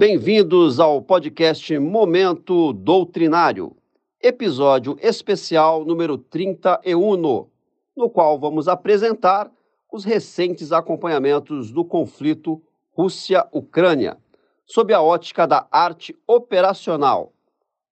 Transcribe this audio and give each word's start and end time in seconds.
Bem-vindos 0.00 0.80
ao 0.80 1.02
podcast 1.02 1.78
Momento 1.78 2.72
Doutrinário, 2.72 3.76
episódio 4.18 4.96
especial 4.98 5.84
número 5.84 6.16
31, 6.16 7.46
no 7.94 8.08
qual 8.08 8.40
vamos 8.40 8.66
apresentar 8.66 9.52
os 9.92 10.02
recentes 10.02 10.72
acompanhamentos 10.72 11.70
do 11.70 11.84
conflito 11.84 12.62
Rússia-Ucrânia, 12.96 14.16
sob 14.64 14.94
a 14.94 15.02
ótica 15.02 15.46
da 15.46 15.68
arte 15.70 16.16
operacional. 16.26 17.34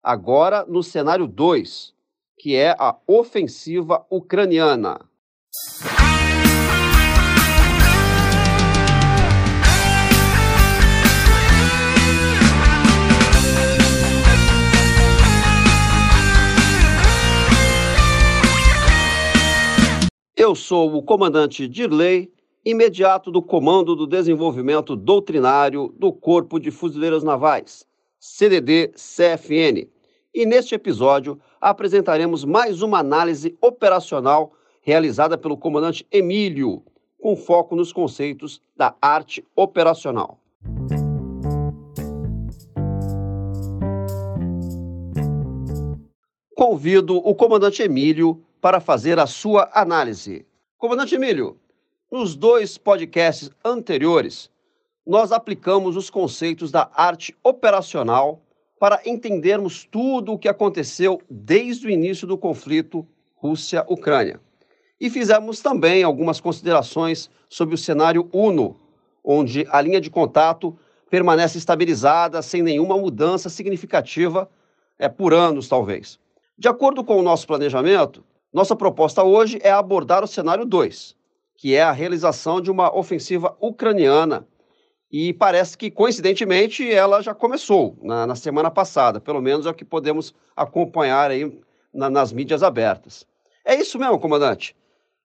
Agora 0.02 0.64
no 0.66 0.82
cenário 0.82 1.26
2, 1.26 1.92
que 2.38 2.56
é 2.56 2.74
a 2.78 2.96
ofensiva 3.06 4.06
ucraniana. 4.08 4.98
Eu 20.48 20.54
sou 20.54 20.96
o 20.96 21.02
comandante 21.02 21.68
Dirley, 21.68 22.32
imediato 22.64 23.30
do 23.30 23.42
Comando 23.42 23.94
do 23.94 24.06
Desenvolvimento 24.06 24.96
Doutrinário 24.96 25.92
do 25.98 26.10
Corpo 26.10 26.58
de 26.58 26.70
Fuzileiros 26.70 27.22
Navais, 27.22 27.86
CDD-CFN, 28.18 29.86
e 30.34 30.46
neste 30.46 30.74
episódio 30.74 31.38
apresentaremos 31.60 32.46
mais 32.46 32.80
uma 32.80 33.00
análise 33.00 33.58
operacional 33.60 34.54
realizada 34.80 35.36
pelo 35.36 35.54
comandante 35.54 36.06
Emílio, 36.10 36.82
com 37.20 37.36
foco 37.36 37.76
nos 37.76 37.92
conceitos 37.92 38.58
da 38.74 38.94
arte 39.02 39.44
operacional. 39.54 40.38
Convido 46.58 47.18
o 47.18 47.36
comandante 47.36 47.84
Emílio 47.84 48.42
para 48.60 48.80
fazer 48.80 49.16
a 49.20 49.28
sua 49.28 49.70
análise. 49.72 50.44
Comandante 50.76 51.14
Emílio, 51.14 51.56
nos 52.10 52.34
dois 52.34 52.76
podcasts 52.76 53.48
anteriores, 53.64 54.50
nós 55.06 55.30
aplicamos 55.30 55.94
os 55.96 56.10
conceitos 56.10 56.72
da 56.72 56.90
arte 56.92 57.32
operacional 57.44 58.42
para 58.76 59.00
entendermos 59.06 59.84
tudo 59.84 60.32
o 60.32 60.38
que 60.38 60.48
aconteceu 60.48 61.22
desde 61.30 61.86
o 61.86 61.90
início 61.90 62.26
do 62.26 62.36
conflito 62.36 63.06
Rússia-Ucrânia. 63.36 64.40
E 65.00 65.08
fizemos 65.08 65.60
também 65.60 66.02
algumas 66.02 66.40
considerações 66.40 67.30
sobre 67.48 67.76
o 67.76 67.78
cenário 67.78 68.28
UNO, 68.32 68.74
onde 69.22 69.64
a 69.70 69.80
linha 69.80 70.00
de 70.00 70.10
contato 70.10 70.76
permanece 71.08 71.56
estabilizada 71.56 72.42
sem 72.42 72.62
nenhuma 72.62 72.98
mudança 72.98 73.48
significativa, 73.48 74.50
é 74.98 75.08
por 75.08 75.32
anos 75.32 75.68
talvez. 75.68 76.18
De 76.58 76.66
acordo 76.66 77.04
com 77.04 77.16
o 77.16 77.22
nosso 77.22 77.46
planejamento, 77.46 78.24
nossa 78.52 78.74
proposta 78.74 79.22
hoje 79.22 79.60
é 79.62 79.70
abordar 79.70 80.24
o 80.24 80.26
cenário 80.26 80.64
2, 80.64 81.14
que 81.56 81.76
é 81.76 81.82
a 81.82 81.92
realização 81.92 82.60
de 82.60 82.68
uma 82.68 82.92
ofensiva 82.92 83.56
ucraniana. 83.60 84.44
E 85.08 85.32
parece 85.32 85.78
que, 85.78 85.88
coincidentemente, 85.88 86.92
ela 86.92 87.22
já 87.22 87.32
começou 87.32 87.96
na, 88.02 88.26
na 88.26 88.34
semana 88.34 88.72
passada, 88.72 89.20
pelo 89.20 89.40
menos 89.40 89.66
é 89.66 89.70
o 89.70 89.74
que 89.74 89.84
podemos 89.84 90.34
acompanhar 90.56 91.30
aí 91.30 91.60
na, 91.94 92.10
nas 92.10 92.32
mídias 92.32 92.64
abertas. 92.64 93.24
É 93.64 93.76
isso 93.76 93.96
mesmo, 93.96 94.18
comandante. 94.18 94.74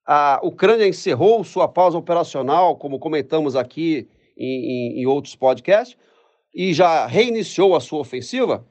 A 0.06 0.40
Ucrânia 0.44 0.88
encerrou 0.88 1.44
sua 1.44 1.68
pausa 1.68 1.98
operacional, 1.98 2.76
como 2.76 3.00
comentamos 3.00 3.56
aqui 3.56 4.08
em, 4.38 5.00
em, 5.00 5.02
em 5.02 5.06
outros 5.08 5.36
podcasts, 5.36 5.98
e 6.54 6.74
já 6.76 7.08
reiniciou 7.08 7.76
a 7.76 7.80
sua 7.80 8.02
ofensiva? 8.02 8.64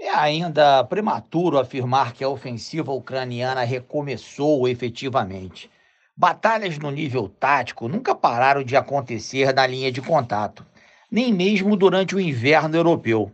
É 0.00 0.10
ainda 0.10 0.84
prematuro 0.84 1.58
afirmar 1.58 2.12
que 2.12 2.22
a 2.22 2.28
ofensiva 2.28 2.92
ucraniana 2.92 3.64
recomeçou 3.64 4.68
efetivamente. 4.68 5.68
Batalhas 6.16 6.78
no 6.78 6.88
nível 6.88 7.28
tático 7.28 7.88
nunca 7.88 8.14
pararam 8.14 8.62
de 8.62 8.76
acontecer 8.76 9.52
na 9.52 9.66
linha 9.66 9.90
de 9.90 10.00
contato, 10.00 10.64
nem 11.10 11.34
mesmo 11.34 11.76
durante 11.76 12.14
o 12.14 12.20
inverno 12.20 12.76
europeu. 12.76 13.32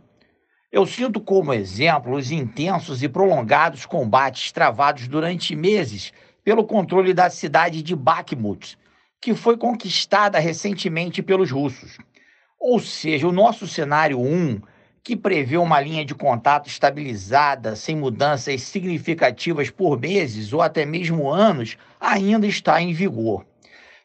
Eu 0.71 0.87
sinto 0.87 1.21
como 1.21 1.53
exemplo 1.53 2.15
os 2.15 2.31
intensos 2.31 3.03
e 3.03 3.07
prolongados 3.07 3.85
combates 3.85 4.51
travados 4.51 5.07
durante 5.07 5.55
meses 5.55 6.11
pelo 6.43 6.65
controle 6.65 7.13
da 7.13 7.29
cidade 7.29 7.83
de 7.83 7.95
Bakhmut, 7.95 8.75
que 9.21 9.35
foi 9.35 9.55
conquistada 9.55 10.39
recentemente 10.39 11.21
pelos 11.21 11.51
russos. 11.51 11.99
Ou 12.59 12.79
seja, 12.79 13.27
o 13.27 13.31
nosso 13.31 13.67
cenário 13.67 14.19
1 14.19 14.59
que 15.05 15.15
prevê 15.15 15.55
uma 15.55 15.79
linha 15.79 16.03
de 16.03 16.15
contato 16.15 16.67
estabilizada, 16.67 17.75
sem 17.75 17.95
mudanças 17.95 18.63
significativas 18.63 19.69
por 19.69 19.99
meses 19.99 20.51
ou 20.51 20.63
até 20.63 20.83
mesmo 20.83 21.31
anos, 21.31 21.77
ainda 22.01 22.47
está 22.47 22.81
em 22.81 22.91
vigor. 22.91 23.45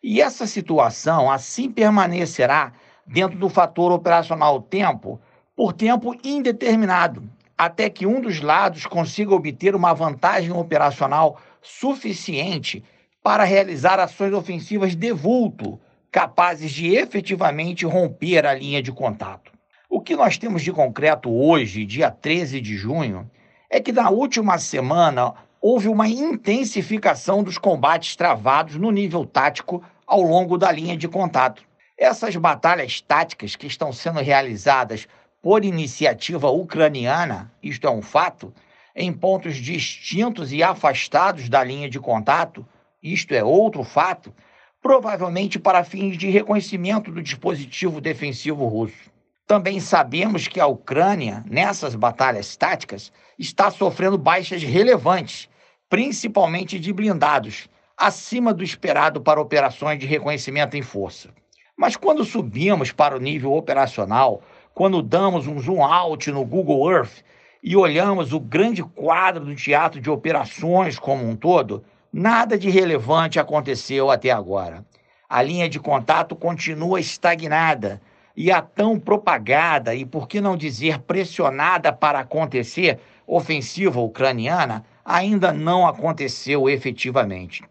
E 0.02 0.20
essa 0.20 0.46
situação 0.46 1.30
assim 1.30 1.70
permanecerá 1.70 2.74
dentro 3.06 3.38
do 3.38 3.48
fator 3.48 3.90
operacional 3.90 4.60
tempo 4.60 5.18
por 5.56 5.72
tempo 5.72 6.14
indeterminado, 6.22 7.22
até 7.56 7.88
que 7.88 8.04
um 8.04 8.20
dos 8.20 8.42
lados 8.42 8.84
consiga 8.84 9.34
obter 9.34 9.74
uma 9.74 9.94
vantagem 9.94 10.52
operacional 10.52 11.40
suficiente 11.62 12.84
para 13.22 13.44
realizar 13.44 13.98
ações 13.98 14.34
ofensivas 14.34 14.94
de 14.94 15.12
vulto, 15.12 15.80
capazes 16.12 16.70
de 16.70 16.94
efetivamente 16.94 17.86
romper 17.86 18.44
a 18.44 18.52
linha 18.52 18.82
de 18.82 18.92
contato. 18.92 19.59
O 19.92 20.00
que 20.00 20.14
nós 20.14 20.38
temos 20.38 20.62
de 20.62 20.72
concreto 20.72 21.28
hoje, 21.28 21.84
dia 21.84 22.12
13 22.12 22.60
de 22.60 22.76
junho, 22.76 23.28
é 23.68 23.80
que 23.80 23.90
na 23.90 24.08
última 24.08 24.56
semana 24.56 25.34
houve 25.60 25.88
uma 25.88 26.08
intensificação 26.08 27.42
dos 27.42 27.58
combates 27.58 28.14
travados 28.14 28.76
no 28.76 28.92
nível 28.92 29.26
tático 29.26 29.82
ao 30.06 30.22
longo 30.22 30.56
da 30.56 30.70
linha 30.70 30.96
de 30.96 31.08
contato. 31.08 31.64
Essas 31.98 32.36
batalhas 32.36 33.00
táticas 33.00 33.56
que 33.56 33.66
estão 33.66 33.92
sendo 33.92 34.20
realizadas 34.20 35.08
por 35.42 35.64
iniciativa 35.64 36.48
ucraniana, 36.48 37.52
isto 37.60 37.84
é 37.84 37.90
um 37.90 38.00
fato, 38.00 38.54
em 38.94 39.12
pontos 39.12 39.56
distintos 39.56 40.52
e 40.52 40.62
afastados 40.62 41.48
da 41.48 41.64
linha 41.64 41.90
de 41.90 41.98
contato, 41.98 42.64
isto 43.02 43.34
é 43.34 43.42
outro 43.42 43.82
fato, 43.82 44.32
provavelmente 44.80 45.58
para 45.58 45.82
fins 45.82 46.16
de 46.16 46.30
reconhecimento 46.30 47.10
do 47.10 47.20
dispositivo 47.20 48.00
defensivo 48.00 48.68
russo. 48.68 49.10
Também 49.50 49.80
sabemos 49.80 50.46
que 50.46 50.60
a 50.60 50.66
Ucrânia, 50.68 51.42
nessas 51.44 51.96
batalhas 51.96 52.56
táticas, 52.56 53.10
está 53.36 53.68
sofrendo 53.68 54.16
baixas 54.16 54.62
relevantes, 54.62 55.48
principalmente 55.88 56.78
de 56.78 56.92
blindados, 56.92 57.68
acima 57.96 58.54
do 58.54 58.62
esperado 58.62 59.20
para 59.20 59.40
operações 59.40 59.98
de 59.98 60.06
reconhecimento 60.06 60.76
em 60.76 60.82
força. 60.82 61.30
Mas 61.76 61.96
quando 61.96 62.24
subimos 62.24 62.92
para 62.92 63.16
o 63.16 63.18
nível 63.18 63.52
operacional, 63.54 64.40
quando 64.72 65.02
damos 65.02 65.48
um 65.48 65.58
zoom 65.58 65.82
out 65.82 66.30
no 66.30 66.44
Google 66.44 66.88
Earth 66.88 67.24
e 67.60 67.76
olhamos 67.76 68.32
o 68.32 68.38
grande 68.38 68.84
quadro 68.84 69.44
do 69.44 69.56
teatro 69.56 70.00
de 70.00 70.08
operações 70.08 70.96
como 70.96 71.28
um 71.28 71.34
todo, 71.34 71.84
nada 72.12 72.56
de 72.56 72.70
relevante 72.70 73.40
aconteceu 73.40 74.12
até 74.12 74.30
agora. 74.30 74.86
A 75.28 75.42
linha 75.42 75.68
de 75.68 75.80
contato 75.80 76.36
continua 76.36 77.00
estagnada 77.00 78.00
e 78.36 78.50
a 78.50 78.62
tão 78.62 78.98
propagada 78.98 79.94
e, 79.94 80.04
por 80.04 80.28
que 80.28 80.40
não 80.40 80.56
dizer, 80.56 80.98
pressionada 81.00 81.92
para 81.92 82.20
acontecer 82.20 82.98
ofensiva 83.26 84.00
ucraniana 84.00 84.84
ainda 85.04 85.52
não 85.52 85.86
aconteceu 85.86 86.68
efetivamente. 86.68 87.62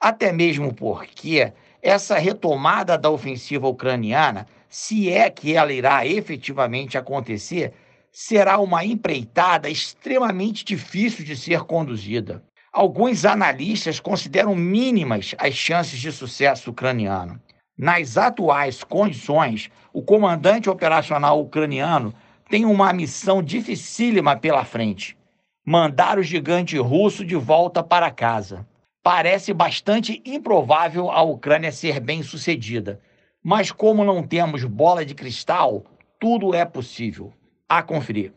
Até 0.00 0.32
mesmo 0.32 0.74
porque 0.74 1.52
essa 1.80 2.18
retomada 2.18 2.96
da 2.96 3.10
ofensiva 3.10 3.68
ucraniana, 3.68 4.46
se 4.68 5.10
é 5.10 5.28
que 5.28 5.54
ela 5.54 5.72
irá 5.72 6.06
efetivamente 6.06 6.96
acontecer, 6.96 7.72
será 8.10 8.58
uma 8.58 8.84
empreitada 8.84 9.68
extremamente 9.68 10.64
difícil 10.64 11.24
de 11.24 11.36
ser 11.36 11.62
conduzida. 11.62 12.42
Alguns 12.72 13.24
analistas 13.24 14.00
consideram 14.00 14.54
mínimas 14.54 15.34
as 15.38 15.54
chances 15.54 15.98
de 15.98 16.10
sucesso 16.12 16.70
ucraniano. 16.70 17.40
Nas 17.82 18.16
atuais 18.16 18.84
condições, 18.84 19.68
o 19.92 20.00
comandante 20.00 20.70
operacional 20.70 21.40
ucraniano 21.40 22.14
tem 22.48 22.64
uma 22.64 22.92
missão 22.92 23.42
dificílima 23.42 24.36
pela 24.36 24.64
frente: 24.64 25.18
mandar 25.66 26.16
o 26.16 26.22
gigante 26.22 26.78
russo 26.78 27.24
de 27.24 27.34
volta 27.34 27.82
para 27.82 28.08
casa. 28.12 28.64
Parece 29.02 29.52
bastante 29.52 30.22
improvável 30.24 31.10
a 31.10 31.22
Ucrânia 31.22 31.72
ser 31.72 31.98
bem 31.98 32.22
sucedida, 32.22 33.00
mas 33.42 33.72
como 33.72 34.04
não 34.04 34.22
temos 34.22 34.62
bola 34.62 35.04
de 35.04 35.16
cristal, 35.16 35.82
tudo 36.20 36.54
é 36.54 36.64
possível. 36.64 37.32
A 37.68 37.82
conferir. 37.82 38.32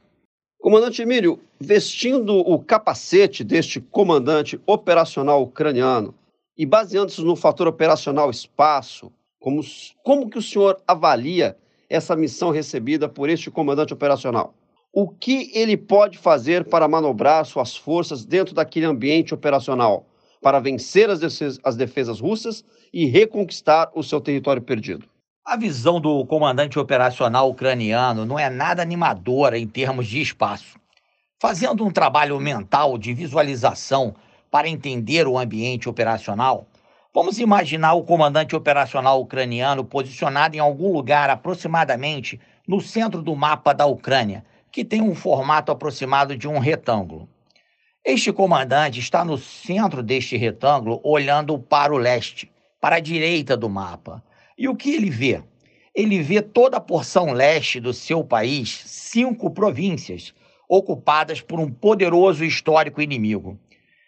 Comandante 0.60 1.04
Emílio, 1.04 1.40
vestindo 1.60 2.34
o 2.36 2.58
capacete 2.58 3.44
deste 3.44 3.80
comandante 3.80 4.60
operacional 4.66 5.44
ucraniano 5.44 6.16
e 6.58 6.66
baseando-se 6.66 7.22
no 7.22 7.36
fator 7.36 7.68
operacional 7.68 8.32
espaço, 8.32 9.12
como, 9.46 9.62
como 10.02 10.28
que 10.28 10.40
o 10.40 10.42
senhor 10.42 10.82
avalia 10.88 11.56
essa 11.88 12.16
missão 12.16 12.50
recebida 12.50 13.08
por 13.08 13.30
este 13.30 13.52
comandante 13.52 13.94
operacional? 13.94 14.56
O 14.92 15.08
que 15.08 15.52
ele 15.54 15.78
pode 15.78 16.18
fazer 16.18 16.66
para 16.66 16.88
manobrar 16.88 17.46
suas 17.46 17.78
forças 17.78 18.26
dentro 18.26 18.56
daquele 18.56 18.88
ambiente 18.88 19.36
operacional, 19.36 20.08
para 20.42 20.60
vencer 20.60 21.12
as 21.12 21.20
defesas, 21.20 21.60
as 21.64 21.76
defesas 21.76 22.20
russas 22.20 22.66
e 22.92 23.06
reconquistar 23.06 23.92
o 23.94 24.02
seu 24.02 24.20
território 24.20 24.64
perdido? 24.64 25.08
A 25.46 25.56
visão 25.56 26.02
do 26.02 26.26
comandante 26.26 26.80
operacional 26.80 27.48
ucraniano 27.48 28.26
não 28.26 28.40
é 28.40 28.50
nada 28.50 28.82
animadora 28.82 29.60
em 29.60 29.68
termos 29.68 30.08
de 30.08 30.22
espaço. 30.22 30.76
Fazendo 31.40 31.86
um 31.86 31.92
trabalho 31.92 32.40
mental 32.40 32.98
de 32.98 33.14
visualização 33.14 34.16
para 34.50 34.68
entender 34.68 35.28
o 35.28 35.38
ambiente 35.38 35.88
operacional, 35.88 36.66
vamos 37.16 37.40
imaginar 37.40 37.94
o 37.94 38.04
comandante 38.04 38.58
operacional 38.58 39.22
ucraniano 39.22 39.86
posicionado 39.86 40.58
em 40.58 40.60
algum 40.60 40.92
lugar 40.92 41.30
aproximadamente 41.30 42.38
no 42.68 42.82
centro 42.82 43.22
do 43.22 43.34
mapa 43.34 43.74
da 43.74 43.86
Ucrânia, 43.86 44.44
que 44.70 44.84
tem 44.84 45.02
um 45.02 45.16
formato 45.16 45.72
aproximado 45.72 46.36
de 46.36 46.46
um 46.46 46.60
retângulo. 46.60 47.30
Este 48.04 48.34
comandante 48.34 49.00
está 49.00 49.24
no 49.24 49.38
centro 49.38 50.04
deste 50.04 50.36
retângulo, 50.36 51.00
olhando 51.06 51.58
para 51.58 51.94
o 51.94 51.98
leste, 51.98 52.52
para 52.82 52.98
a 52.98 53.00
direita 53.00 53.56
do 53.56 53.70
mapa. 53.70 54.22
E 54.58 54.68
o 54.68 54.76
que 54.76 54.94
ele 54.94 55.10
vê? 55.10 55.42
Ele 55.96 56.22
vê 56.22 56.42
toda 56.42 56.76
a 56.76 56.82
porção 56.82 57.32
leste 57.32 57.80
do 57.80 57.94
seu 57.94 58.26
país, 58.26 58.84
cinco 58.88 59.50
províncias, 59.52 60.34
ocupadas 60.68 61.40
por 61.40 61.62
um 61.62 61.72
poderoso 61.72 62.44
histórico 62.44 63.02
inimigo. 63.02 63.58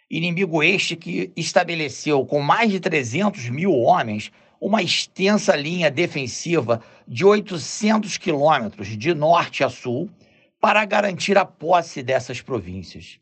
Inimigo 0.10 0.64
este 0.64 0.96
que 0.96 1.34
estabeleceu 1.36 2.26
com 2.26 2.40
mais 2.40 2.72
de 2.72 2.80
300 2.80 3.50
mil 3.50 3.74
homens 3.74 4.32
uma 4.60 4.82
extensa 4.82 5.54
linha 5.54 5.92
defensiva 5.92 6.82
de 7.06 7.26
800 7.26 8.18
quilômetros 8.18 8.88
de 8.98 9.14
norte 9.14 9.66
a 9.66 9.70
sul 9.70 10.10
para 10.62 10.86
garantir 10.86 11.38
a 11.38 11.44
posse 11.44 12.02
dessas 12.02 12.42
províncias. 12.42 13.20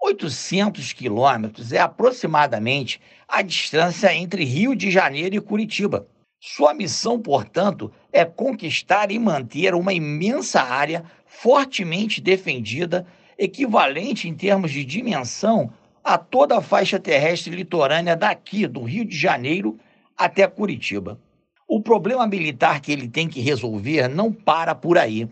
800 0.00 0.92
quilômetros 0.92 1.72
é 1.72 1.78
aproximadamente 1.78 3.00
a 3.26 3.40
distância 3.40 4.14
entre 4.14 4.44
Rio 4.44 4.76
de 4.76 4.90
Janeiro 4.90 5.34
e 5.34 5.40
Curitiba. 5.40 6.06
Sua 6.38 6.74
missão, 6.74 7.18
portanto, 7.18 7.90
é 8.12 8.26
conquistar 8.26 9.10
e 9.10 9.18
manter 9.18 9.74
uma 9.74 9.92
imensa 9.94 10.60
área 10.60 11.02
fortemente 11.24 12.20
defendida, 12.20 13.06
equivalente 13.38 14.28
em 14.28 14.34
termos 14.34 14.70
de 14.70 14.84
dimensão 14.84 15.72
a 16.06 16.16
toda 16.16 16.56
a 16.56 16.62
faixa 16.62 17.00
terrestre 17.00 17.52
litorânea 17.52 18.14
daqui, 18.14 18.64
do 18.68 18.84
Rio 18.84 19.04
de 19.04 19.16
Janeiro 19.16 19.76
até 20.16 20.46
Curitiba. 20.46 21.18
O 21.66 21.82
problema 21.82 22.24
militar 22.28 22.80
que 22.80 22.92
ele 22.92 23.08
tem 23.08 23.28
que 23.28 23.40
resolver 23.40 24.06
não 24.06 24.32
para 24.32 24.72
por 24.72 24.98
aí. 24.98 25.28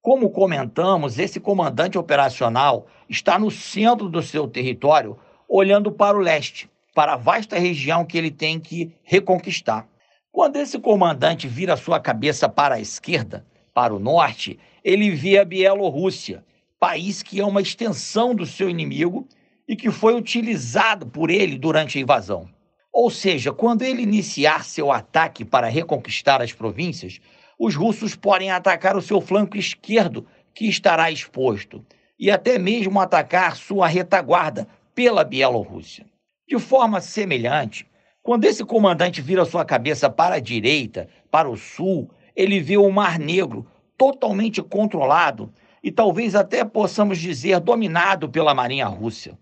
Como 0.00 0.30
comentamos, 0.30 1.18
esse 1.18 1.38
comandante 1.38 1.98
operacional 1.98 2.86
está 3.06 3.38
no 3.38 3.50
centro 3.50 4.08
do 4.08 4.22
seu 4.22 4.48
território, 4.48 5.18
olhando 5.46 5.92
para 5.92 6.16
o 6.16 6.22
leste, 6.22 6.70
para 6.94 7.12
a 7.12 7.16
vasta 7.16 7.58
região 7.58 8.02
que 8.02 8.16
ele 8.16 8.30
tem 8.30 8.58
que 8.58 8.90
reconquistar. 9.02 9.86
Quando 10.32 10.56
esse 10.56 10.78
comandante 10.78 11.46
vira 11.46 11.76
sua 11.76 12.00
cabeça 12.00 12.48
para 12.48 12.76
a 12.76 12.80
esquerda, 12.80 13.44
para 13.74 13.94
o 13.94 13.98
norte, 13.98 14.58
ele 14.82 15.10
vê 15.10 15.36
a 15.36 15.44
Bielorrússia, 15.44 16.42
país 16.80 17.22
que 17.22 17.38
é 17.40 17.44
uma 17.44 17.60
extensão 17.60 18.34
do 18.34 18.46
seu 18.46 18.70
inimigo 18.70 19.28
e 19.68 19.76
que 19.76 19.90
foi 19.90 20.14
utilizado 20.14 21.06
por 21.06 21.28
ele 21.28 21.58
durante 21.58 21.98
a 21.98 22.00
invasão. 22.00 22.48
Ou 22.90 23.10
seja, 23.10 23.52
quando 23.52 23.82
ele 23.82 24.02
iniciar 24.02 24.64
seu 24.64 24.90
ataque 24.90 25.44
para 25.44 25.68
reconquistar 25.68 26.40
as 26.40 26.52
províncias, 26.52 27.20
os 27.58 27.74
russos 27.74 28.16
podem 28.16 28.50
atacar 28.50 28.96
o 28.96 29.02
seu 29.02 29.20
flanco 29.20 29.58
esquerdo, 29.58 30.26
que 30.54 30.66
estará 30.66 31.10
exposto, 31.10 31.84
e 32.18 32.30
até 32.30 32.58
mesmo 32.58 32.98
atacar 32.98 33.56
sua 33.56 33.86
retaguarda 33.86 34.66
pela 34.94 35.22
Bielorrússia. 35.22 36.06
De 36.48 36.58
forma 36.58 37.00
semelhante, 37.00 37.86
quando 38.22 38.46
esse 38.46 38.64
comandante 38.64 39.20
vira 39.20 39.44
sua 39.44 39.64
cabeça 39.64 40.08
para 40.08 40.36
a 40.36 40.40
direita, 40.40 41.08
para 41.30 41.48
o 41.48 41.56
sul, 41.56 42.10
ele 42.34 42.58
vê 42.58 42.76
o 42.76 42.90
Mar 42.90 43.18
Negro 43.18 43.66
totalmente 43.96 44.62
controlado 44.62 45.52
e 45.82 45.92
talvez 45.92 46.34
até 46.34 46.64
possamos 46.64 47.18
dizer 47.18 47.60
dominado 47.60 48.28
pela 48.28 48.54
Marinha 48.54 48.86
Russa. 48.86 49.38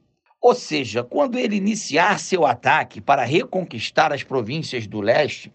Ou 0.46 0.54
seja, 0.54 1.02
quando 1.02 1.36
ele 1.36 1.56
iniciar 1.56 2.20
seu 2.20 2.46
ataque 2.46 3.00
para 3.00 3.24
reconquistar 3.24 4.12
as 4.12 4.22
províncias 4.22 4.86
do 4.86 5.00
leste, 5.00 5.52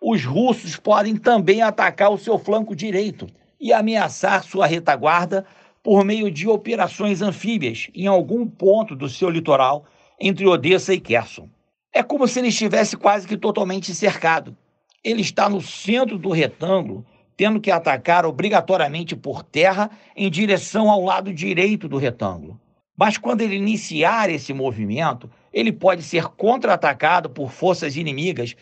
os 0.00 0.24
russos 0.24 0.76
podem 0.76 1.16
também 1.16 1.60
atacar 1.60 2.12
o 2.12 2.16
seu 2.16 2.38
flanco 2.38 2.76
direito 2.76 3.26
e 3.60 3.72
ameaçar 3.72 4.44
sua 4.44 4.64
retaguarda 4.64 5.44
por 5.82 6.04
meio 6.04 6.30
de 6.30 6.46
operações 6.46 7.20
anfíbias 7.20 7.88
em 7.92 8.06
algum 8.06 8.46
ponto 8.46 8.94
do 8.94 9.08
seu 9.08 9.28
litoral 9.28 9.84
entre 10.20 10.46
Odessa 10.46 10.94
e 10.94 11.00
Kherson. 11.00 11.48
É 11.92 12.00
como 12.00 12.28
se 12.28 12.38
ele 12.38 12.46
estivesse 12.46 12.96
quase 12.96 13.26
que 13.26 13.36
totalmente 13.36 13.92
cercado. 13.92 14.56
Ele 15.02 15.22
está 15.22 15.48
no 15.48 15.60
centro 15.60 16.16
do 16.16 16.30
retângulo, 16.30 17.04
tendo 17.36 17.60
que 17.60 17.72
atacar 17.72 18.24
obrigatoriamente 18.24 19.16
por 19.16 19.42
terra 19.42 19.90
em 20.14 20.30
direção 20.30 20.88
ao 20.88 21.02
lado 21.02 21.34
direito 21.34 21.88
do 21.88 21.96
retângulo. 21.96 22.60
Mas 22.98 23.16
quando 23.16 23.42
ele 23.42 23.54
iniciar 23.54 24.28
esse 24.28 24.52
movimento, 24.52 25.30
ele 25.52 25.70
pode 25.70 26.02
ser 26.02 26.24
contra-atacado 26.24 27.30
por 27.30 27.52
forças 27.52 27.96
inimigas 27.96 28.56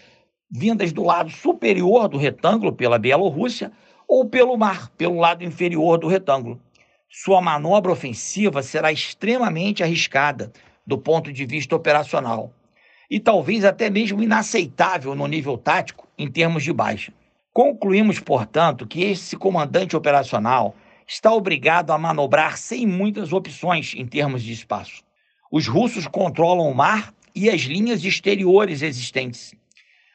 vindas 0.51 0.93
do 0.93 1.03
lado 1.03 1.31
superior 1.31 2.07
do 2.07 2.19
retângulo 2.19 2.71
pela 2.71 2.99
Bielorrússia 2.99 3.73
ou 4.07 4.27
pelo 4.29 4.55
mar, 4.59 4.91
pelo 4.91 5.19
lado 5.19 5.43
inferior 5.43 5.97
do 5.97 6.07
retângulo. 6.07 6.61
Sua 7.09 7.41
manobra 7.41 7.91
ofensiva 7.91 8.63
será 8.63 8.93
extremamente 8.93 9.83
arriscada 9.83 10.53
do 10.87 10.99
ponto 10.99 11.33
de 11.33 11.47
vista 11.47 11.75
operacional 11.75 12.53
e 13.11 13.19
talvez 13.19 13.65
até 13.65 13.89
mesmo 13.89 14.23
inaceitável 14.23 15.15
no 15.15 15.27
nível 15.27 15.57
tático 15.57 16.07
em 16.19 16.31
termos 16.31 16.63
de 16.63 16.75
baixa. 16.75 17.11
Concluímos, 17.55 18.21
portanto, 18.21 18.87
que 18.87 19.03
esse 19.03 19.35
comandante 19.35 19.97
operacional 19.97 20.75
está 21.07 21.33
obrigado 21.33 21.93
a 21.93 21.99
manobrar 21.99 22.59
sem 22.59 22.87
muitas 22.87 23.33
opções 23.33 23.95
em 23.95 24.07
termos 24.07 24.43
de 24.43 24.53
espaço. 24.53 25.05
Os 25.51 25.69
russos 25.69 26.07
controlam 26.07 26.69
o 26.69 26.75
mar 26.75 27.15
e 27.35 27.49
as 27.49 27.61
linhas 27.63 28.05
exteriores 28.05 28.83
existentes. 28.83 29.55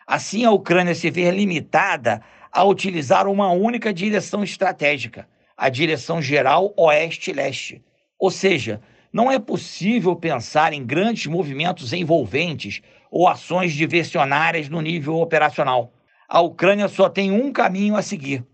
Assim, 0.05 0.43
a 0.43 0.51
Ucrânia 0.51 0.93
se 0.93 1.09
vê 1.09 1.31
limitada 1.31 2.21
a 2.51 2.63
utilizar 2.65 3.27
uma 3.27 3.49
única 3.51 3.93
direção 3.93 4.43
estratégica, 4.43 5.27
a 5.55 5.69
direção 5.69 6.21
geral 6.21 6.73
oeste-leste. 6.75 7.81
Ou 8.19 8.29
seja, 8.29 8.81
não 9.13 9.31
é 9.31 9.39
possível 9.39 10.15
pensar 10.15 10.73
em 10.73 10.85
grandes 10.85 11.27
movimentos 11.27 11.93
envolventes 11.93 12.81
ou 13.09 13.27
ações 13.27 13.73
diversionárias 13.73 14.67
no 14.67 14.81
nível 14.81 15.19
operacional. 15.19 15.93
A 16.27 16.41
Ucrânia 16.41 16.87
só 16.87 17.09
tem 17.09 17.31
um 17.31 17.51
caminho 17.51 17.95
a 17.95 18.01
seguir: 18.01 18.45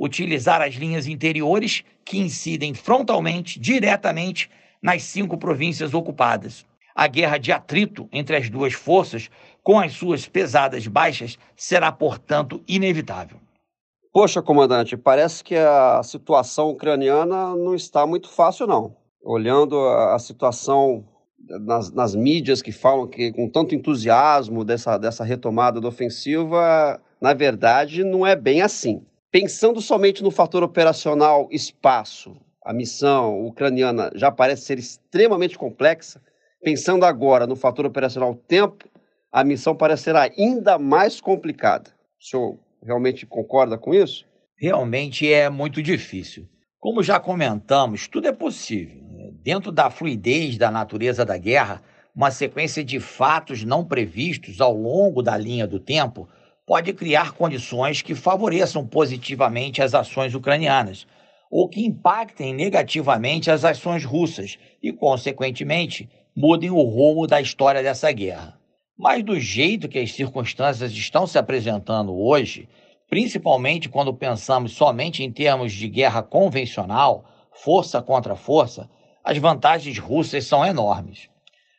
utilizar 0.00 0.62
as 0.62 0.74
linhas 0.74 1.06
interiores 1.06 1.84
que 2.02 2.18
incidem 2.18 2.72
frontalmente, 2.72 3.60
diretamente, 3.60 4.50
nas 4.82 5.02
cinco 5.02 5.36
províncias 5.36 5.92
ocupadas. 5.92 6.64
A 6.94 7.06
guerra 7.06 7.36
de 7.36 7.52
atrito 7.52 8.08
entre 8.10 8.34
as 8.34 8.48
duas 8.48 8.72
forças, 8.72 9.30
com 9.62 9.78
as 9.78 9.92
suas 9.92 10.26
pesadas 10.26 10.86
baixas, 10.86 11.38
será, 11.54 11.92
portanto, 11.92 12.62
inevitável. 12.66 13.38
Poxa, 14.10 14.40
comandante, 14.42 14.96
parece 14.96 15.44
que 15.44 15.54
a 15.54 16.02
situação 16.02 16.70
ucraniana 16.70 17.54
não 17.54 17.74
está 17.74 18.06
muito 18.06 18.28
fácil, 18.28 18.66
não. 18.66 18.96
Olhando 19.22 19.78
a 19.78 20.18
situação 20.18 21.04
nas, 21.38 21.92
nas 21.92 22.14
mídias 22.14 22.62
que 22.62 22.72
falam 22.72 23.06
que 23.06 23.32
com 23.32 23.48
tanto 23.48 23.74
entusiasmo 23.74 24.64
dessa, 24.64 24.96
dessa 24.96 25.22
retomada 25.22 25.80
da 25.80 25.88
ofensiva, 25.88 27.00
na 27.20 27.34
verdade, 27.34 28.02
não 28.02 28.26
é 28.26 28.34
bem 28.34 28.62
assim. 28.62 29.04
Pensando 29.32 29.80
somente 29.80 30.24
no 30.24 30.30
fator 30.32 30.64
operacional 30.64 31.46
espaço, 31.52 32.36
a 32.64 32.72
missão 32.72 33.46
ucraniana 33.46 34.10
já 34.16 34.28
parece 34.28 34.62
ser 34.62 34.76
extremamente 34.76 35.56
complexa. 35.56 36.20
Pensando 36.60 37.04
agora 37.04 37.46
no 37.46 37.54
fator 37.54 37.86
operacional 37.86 38.34
tempo, 38.34 38.88
a 39.30 39.44
missão 39.44 39.72
parece 39.72 40.02
ser 40.02 40.16
ainda 40.16 40.80
mais 40.80 41.20
complicada. 41.20 41.90
O 42.20 42.24
senhor 42.24 42.58
realmente 42.84 43.24
concorda 43.24 43.78
com 43.78 43.94
isso? 43.94 44.26
Realmente 44.58 45.32
é 45.32 45.48
muito 45.48 45.80
difícil. 45.80 46.48
Como 46.80 47.00
já 47.00 47.20
comentamos, 47.20 48.08
tudo 48.08 48.26
é 48.26 48.32
possível. 48.32 49.00
Dentro 49.44 49.70
da 49.70 49.90
fluidez 49.90 50.58
da 50.58 50.72
natureza 50.72 51.24
da 51.24 51.38
guerra, 51.38 51.80
uma 52.12 52.32
sequência 52.32 52.82
de 52.82 52.98
fatos 52.98 53.62
não 53.62 53.84
previstos 53.84 54.60
ao 54.60 54.74
longo 54.74 55.22
da 55.22 55.36
linha 55.36 55.68
do 55.68 55.78
tempo 55.78 56.28
pode 56.70 56.92
criar 56.92 57.32
condições 57.32 58.00
que 58.00 58.14
favoreçam 58.14 58.86
positivamente 58.86 59.82
as 59.82 59.92
ações 59.92 60.36
ucranianas 60.36 61.04
ou 61.50 61.68
que 61.68 61.84
impactem 61.84 62.54
negativamente 62.54 63.50
as 63.50 63.64
ações 63.64 64.04
russas 64.04 64.56
e, 64.80 64.92
consequentemente, 64.92 66.08
mudem 66.32 66.70
o 66.70 66.80
rumo 66.80 67.26
da 67.26 67.40
história 67.40 67.82
dessa 67.82 68.12
guerra. 68.12 68.56
Mas, 68.96 69.24
do 69.24 69.40
jeito 69.40 69.88
que 69.88 69.98
as 69.98 70.12
circunstâncias 70.12 70.92
estão 70.92 71.26
se 71.26 71.36
apresentando 71.36 72.16
hoje, 72.16 72.68
principalmente 73.08 73.88
quando 73.88 74.14
pensamos 74.14 74.70
somente 74.70 75.24
em 75.24 75.32
termos 75.32 75.72
de 75.72 75.88
guerra 75.88 76.22
convencional, 76.22 77.24
força 77.52 78.00
contra 78.00 78.36
força, 78.36 78.88
as 79.24 79.36
vantagens 79.38 79.98
russas 79.98 80.44
são 80.44 80.64
enormes. 80.64 81.28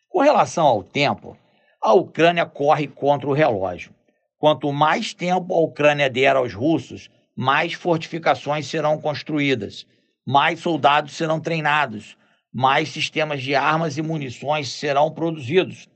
Com 0.09 0.19
relação 0.19 0.67
ao 0.67 0.83
tempo, 0.83 1.37
a 1.81 1.93
Ucrânia 1.93 2.45
corre 2.45 2.87
contra 2.87 3.29
o 3.29 3.33
relógio. 3.33 3.93
Quanto 4.41 4.73
mais 4.73 5.13
tempo 5.13 5.53
a 5.53 5.59
Ucrânia 5.59 6.09
der 6.09 6.35
aos 6.35 6.51
russos, 6.51 7.11
mais 7.35 7.73
fortificações 7.73 8.65
serão 8.65 8.99
construídas, 8.99 9.85
mais 10.25 10.59
soldados 10.59 11.15
serão 11.15 11.39
treinados, 11.39 12.17
mais 12.51 12.89
sistemas 12.89 13.43
de 13.43 13.53
armas 13.53 13.99
e 13.99 14.01
munições 14.01 14.71
serão 14.71 15.11
produzidos. 15.11 15.87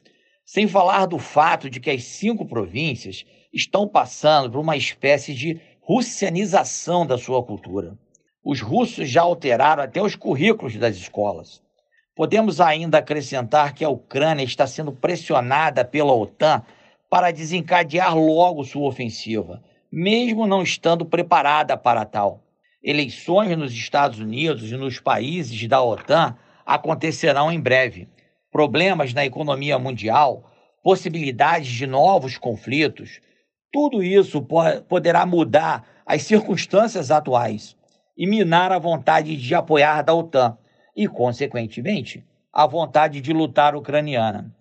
Sem 0.45 0.67
falar 0.67 1.07
do 1.07 1.17
fato 1.17 1.71
de 1.71 1.79
que 1.79 1.89
as 1.89 2.03
cinco 2.03 2.45
províncias 2.45 3.25
estão 3.51 3.87
passando 3.87 4.51
por 4.51 4.59
uma 4.59 4.77
espécie 4.77 5.33
de 5.33 5.59
russianização 5.81 7.03
da 7.03 7.17
sua 7.17 7.41
cultura. 7.43 7.97
Os 8.43 8.61
russos 8.61 9.09
já 9.09 9.23
alteraram 9.23 9.81
até 9.81 9.99
os 9.99 10.15
currículos 10.15 10.75
das 10.75 10.95
escolas. 10.95 11.63
Podemos 12.15 12.61
ainda 12.61 12.99
acrescentar 12.99 13.73
que 13.73 13.83
a 13.83 13.89
Ucrânia 13.89 14.43
está 14.43 14.67
sendo 14.67 14.91
pressionada 14.91 15.83
pela 15.83 16.13
OTAN 16.13 16.63
para 17.15 17.31
desencadear 17.31 18.13
logo 18.13 18.65
sua 18.65 18.89
ofensiva, 18.89 19.63
mesmo 19.89 20.45
não 20.45 20.61
estando 20.61 21.05
preparada 21.05 21.77
para 21.77 22.03
tal. 22.03 22.43
Eleições 22.83 23.57
nos 23.57 23.71
Estados 23.71 24.19
Unidos 24.19 24.69
e 24.69 24.75
nos 24.75 24.99
países 24.99 25.65
da 25.65 25.81
OTAN 25.81 26.35
acontecerão 26.65 27.49
em 27.49 27.57
breve. 27.57 28.09
Problemas 28.51 29.13
na 29.13 29.25
economia 29.25 29.79
mundial, 29.79 30.51
possibilidades 30.83 31.69
de 31.69 31.87
novos 31.87 32.37
conflitos, 32.37 33.21
tudo 33.71 34.03
isso 34.03 34.45
poderá 34.89 35.25
mudar 35.25 35.87
as 36.05 36.21
circunstâncias 36.23 37.11
atuais 37.11 37.77
e 38.17 38.27
minar 38.27 38.73
a 38.73 38.77
vontade 38.77 39.37
de 39.37 39.55
apoiar 39.55 40.01
da 40.01 40.13
OTAN 40.13 40.57
e, 40.93 41.07
consequentemente, 41.07 42.25
a 42.51 42.67
vontade 42.67 43.21
de 43.21 43.31
lutar 43.31 43.73
ucraniana. 43.73 44.53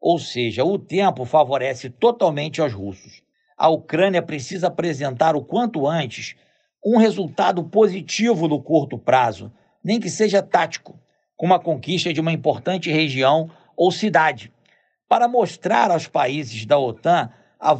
Ou 0.00 0.18
seja, 0.18 0.64
o 0.64 0.78
tempo 0.78 1.24
favorece 1.24 1.90
totalmente 1.90 2.60
aos 2.60 2.72
russos. 2.72 3.22
A 3.56 3.68
Ucrânia 3.68 4.22
precisa 4.22 4.68
apresentar 4.68 5.34
o 5.34 5.44
quanto 5.44 5.86
antes 5.86 6.36
um 6.84 6.96
resultado 6.96 7.64
positivo 7.64 8.46
no 8.46 8.62
curto 8.62 8.96
prazo, 8.96 9.52
nem 9.82 9.98
que 9.98 10.08
seja 10.08 10.42
tático, 10.42 10.98
como 11.36 11.54
a 11.54 11.60
conquista 11.60 12.12
de 12.12 12.20
uma 12.20 12.32
importante 12.32 12.90
região 12.90 13.50
ou 13.76 13.90
cidade, 13.90 14.52
para 15.08 15.26
mostrar 15.26 15.90
aos 15.90 16.06
países 16.06 16.64
da 16.64 16.78
OTAN 16.78 17.30
a, 17.58 17.74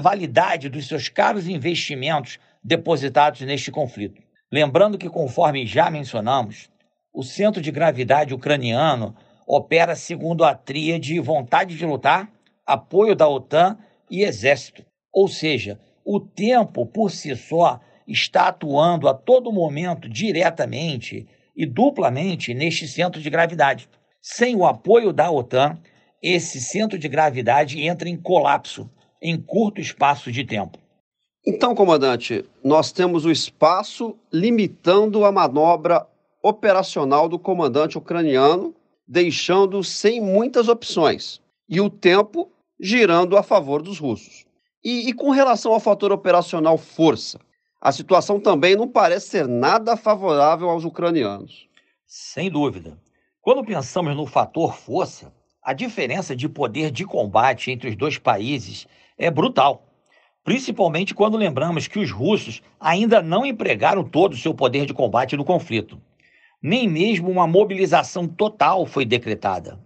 validade 0.00 0.68
dos 0.68 0.86
seus 0.86 1.08
caros 1.08 1.48
investimentos 1.48 2.38
depositados 2.62 3.40
neste 3.40 3.70
conflito. 3.70 4.20
Lembrando 4.50 4.98
que, 4.98 5.08
conforme 5.08 5.66
já 5.66 5.90
mencionamos, 5.90 6.68
o 7.12 7.22
centro 7.22 7.60
de 7.60 7.70
gravidade 7.70 8.34
ucraniano 8.34 9.14
opera 9.46 9.94
segundo 9.94 10.44
a 10.44 10.54
tríade 10.54 11.18
vontade 11.20 11.76
de 11.76 11.86
lutar, 11.86 12.30
apoio 12.66 13.14
da 13.14 13.28
OTAN 13.28 13.78
e 14.10 14.22
exército. 14.22 14.84
Ou 15.12 15.28
seja, 15.28 15.78
o 16.04 16.20
tempo 16.20 16.86
por 16.86 17.10
si 17.10 17.34
só 17.36 17.80
está 18.06 18.48
atuando 18.48 19.08
a 19.08 19.14
todo 19.14 19.52
momento 19.52 20.08
diretamente 20.08 21.26
e 21.56 21.66
duplamente 21.66 22.54
neste 22.54 22.88
centro 22.88 23.20
de 23.20 23.30
gravidade. 23.30 23.88
Sem 24.20 24.56
o 24.56 24.64
apoio 24.64 25.12
da 25.12 25.30
OTAN, 25.30 25.78
esse 26.22 26.60
centro 26.60 26.98
de 26.98 27.08
gravidade 27.08 27.80
entra 27.80 28.08
em 28.08 28.16
colapso 28.16 28.90
em 29.20 29.40
curto 29.40 29.80
espaço 29.80 30.30
de 30.32 30.44
tempo. 30.44 30.78
Então, 31.44 31.74
comandante, 31.74 32.44
nós 32.62 32.92
temos 32.92 33.24
o 33.24 33.30
espaço 33.30 34.16
limitando 34.32 35.24
a 35.24 35.32
manobra 35.32 36.06
operacional 36.42 37.28
do 37.28 37.38
comandante 37.38 37.98
ucraniano, 37.98 38.74
deixando 39.06 39.82
sem 39.82 40.20
muitas 40.20 40.68
opções, 40.68 41.40
e 41.68 41.80
o 41.80 41.90
tempo 41.90 42.50
girando 42.80 43.36
a 43.36 43.42
favor 43.42 43.82
dos 43.82 43.98
russos. 43.98 44.44
E, 44.84 45.08
e 45.08 45.12
com 45.12 45.30
relação 45.30 45.72
ao 45.72 45.80
fator 45.80 46.12
operacional 46.12 46.76
força, 46.76 47.38
a 47.80 47.92
situação 47.92 48.40
também 48.40 48.76
não 48.76 48.88
parece 48.88 49.28
ser 49.28 49.48
nada 49.48 49.96
favorável 49.96 50.68
aos 50.68 50.84
ucranianos. 50.84 51.68
Sem 52.06 52.50
dúvida. 52.50 52.98
Quando 53.40 53.64
pensamos 53.64 54.16
no 54.16 54.26
fator 54.26 54.76
força, 54.76 55.32
a 55.62 55.72
diferença 55.72 56.34
de 56.34 56.48
poder 56.48 56.90
de 56.90 57.04
combate 57.04 57.70
entre 57.70 57.88
os 57.90 57.96
dois 57.96 58.18
países 58.18 58.86
é 59.16 59.30
brutal. 59.30 59.86
Principalmente 60.44 61.14
quando 61.14 61.36
lembramos 61.36 61.86
que 61.86 62.00
os 62.00 62.10
russos 62.10 62.60
ainda 62.80 63.22
não 63.22 63.46
empregaram 63.46 64.02
todo 64.02 64.34
o 64.34 64.36
seu 64.36 64.52
poder 64.52 64.86
de 64.86 64.94
combate 64.94 65.36
no 65.36 65.44
conflito. 65.44 66.00
Nem 66.62 66.88
mesmo 66.88 67.28
uma 67.28 67.44
mobilização 67.44 68.28
total 68.28 68.86
foi 68.86 69.04
decretada. 69.04 69.80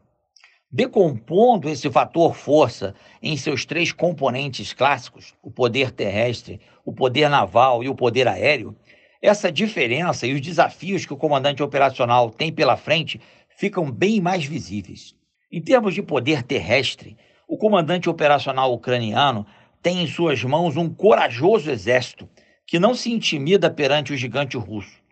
Decompondo 0.71 1.71
esse 1.71 1.91
fator 1.91 2.35
força 2.35 2.95
em 3.23 3.35
seus 3.35 3.65
três 3.65 3.93
componentes 3.93 4.75
clássicos, 4.75 5.33
o 5.43 5.51
poder 5.51 5.91
terrestre, 5.91 6.61
o 6.85 6.93
poder 6.93 7.31
naval 7.31 7.83
e 7.83 7.89
o 7.89 7.95
poder 7.95 8.29
aéreo, 8.29 8.77
essa 9.23 9.51
diferença 9.51 10.27
e 10.27 10.35
os 10.35 10.41
desafios 10.43 11.07
que 11.07 11.15
o 11.15 11.17
comandante 11.17 11.63
operacional 11.63 12.29
tem 12.29 12.53
pela 12.53 12.77
frente 12.77 13.19
ficam 13.57 13.91
bem 13.91 14.21
mais 14.21 14.45
visíveis. 14.45 15.15
Em 15.51 15.63
termos 15.63 15.95
de 15.95 16.03
poder 16.03 16.43
terrestre, 16.43 17.17
o 17.49 17.57
comandante 17.57 18.11
operacional 18.11 18.71
ucraniano 18.75 19.47
tem 19.81 20.03
em 20.03 20.07
suas 20.07 20.45
mãos 20.45 20.77
um 20.77 20.93
corajoso 20.93 21.71
exército 21.71 22.29
que 22.67 22.79
não 22.79 22.95
se 22.95 23.11
intimida 23.11 23.71
perante 23.71 24.13
o 24.13 24.17
gigante 24.17 24.59
russo. 24.59 25.06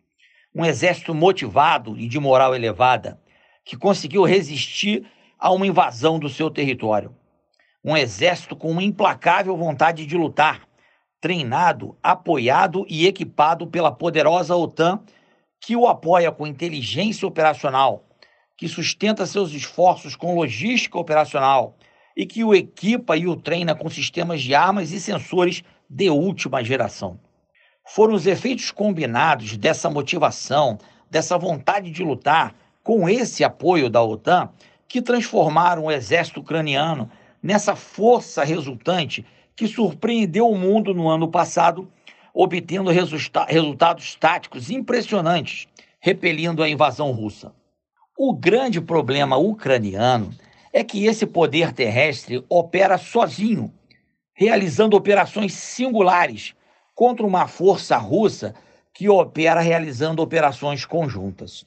Um 0.54 0.64
exército 0.64 1.12
motivado 1.12 1.98
e 1.98 2.06
de 2.06 2.20
moral 2.20 2.54
elevada, 2.54 3.20
que 3.64 3.76
conseguiu 3.76 4.22
resistir 4.22 5.04
a 5.36 5.50
uma 5.50 5.66
invasão 5.66 6.18
do 6.18 6.28
seu 6.28 6.48
território. 6.48 7.14
Um 7.84 7.96
exército 7.96 8.54
com 8.54 8.70
uma 8.70 8.82
implacável 8.82 9.56
vontade 9.56 10.06
de 10.06 10.16
lutar, 10.16 10.68
treinado, 11.20 11.98
apoiado 12.02 12.86
e 12.88 13.06
equipado 13.06 13.66
pela 13.66 13.90
poderosa 13.90 14.54
OTAN, 14.54 15.00
que 15.60 15.74
o 15.74 15.88
apoia 15.88 16.30
com 16.30 16.46
inteligência 16.46 17.26
operacional, 17.26 18.04
que 18.56 18.68
sustenta 18.68 19.26
seus 19.26 19.52
esforços 19.52 20.14
com 20.14 20.36
logística 20.36 20.98
operacional 20.98 21.76
e 22.16 22.24
que 22.26 22.44
o 22.44 22.54
equipa 22.54 23.16
e 23.16 23.26
o 23.26 23.34
treina 23.34 23.74
com 23.74 23.88
sistemas 23.88 24.40
de 24.40 24.54
armas 24.54 24.92
e 24.92 25.00
sensores 25.00 25.64
de 25.90 26.10
última 26.10 26.62
geração. 26.62 27.18
Foram 27.86 28.14
os 28.14 28.26
efeitos 28.26 28.70
combinados 28.70 29.56
dessa 29.56 29.90
motivação, 29.90 30.78
dessa 31.10 31.36
vontade 31.36 31.90
de 31.90 32.02
lutar, 32.02 32.54
com 32.82 33.08
esse 33.08 33.44
apoio 33.44 33.88
da 33.88 34.02
OTAN, 34.02 34.48
que 34.88 35.02
transformaram 35.02 35.84
o 35.84 35.92
exército 35.92 36.40
ucraniano 36.40 37.10
nessa 37.42 37.76
força 37.76 38.42
resultante 38.42 39.24
que 39.54 39.68
surpreendeu 39.68 40.48
o 40.48 40.58
mundo 40.58 40.94
no 40.94 41.08
ano 41.08 41.28
passado, 41.28 41.90
obtendo 42.32 42.90
resulta 42.90 43.44
resultados 43.44 44.14
táticos 44.16 44.70
impressionantes, 44.70 45.68
repelindo 46.00 46.62
a 46.62 46.68
invasão 46.68 47.12
russa. 47.12 47.52
O 48.18 48.32
grande 48.32 48.80
problema 48.80 49.36
ucraniano 49.36 50.30
é 50.72 50.82
que 50.82 51.06
esse 51.06 51.26
poder 51.26 51.72
terrestre 51.72 52.44
opera 52.48 52.98
sozinho, 52.98 53.72
realizando 54.32 54.96
operações 54.96 55.52
singulares 55.54 56.54
contra 56.94 57.26
uma 57.26 57.46
força 57.46 57.96
russa 57.96 58.54
que 58.92 59.08
opera 59.08 59.60
realizando 59.60 60.22
operações 60.22 60.84
conjuntas. 60.84 61.66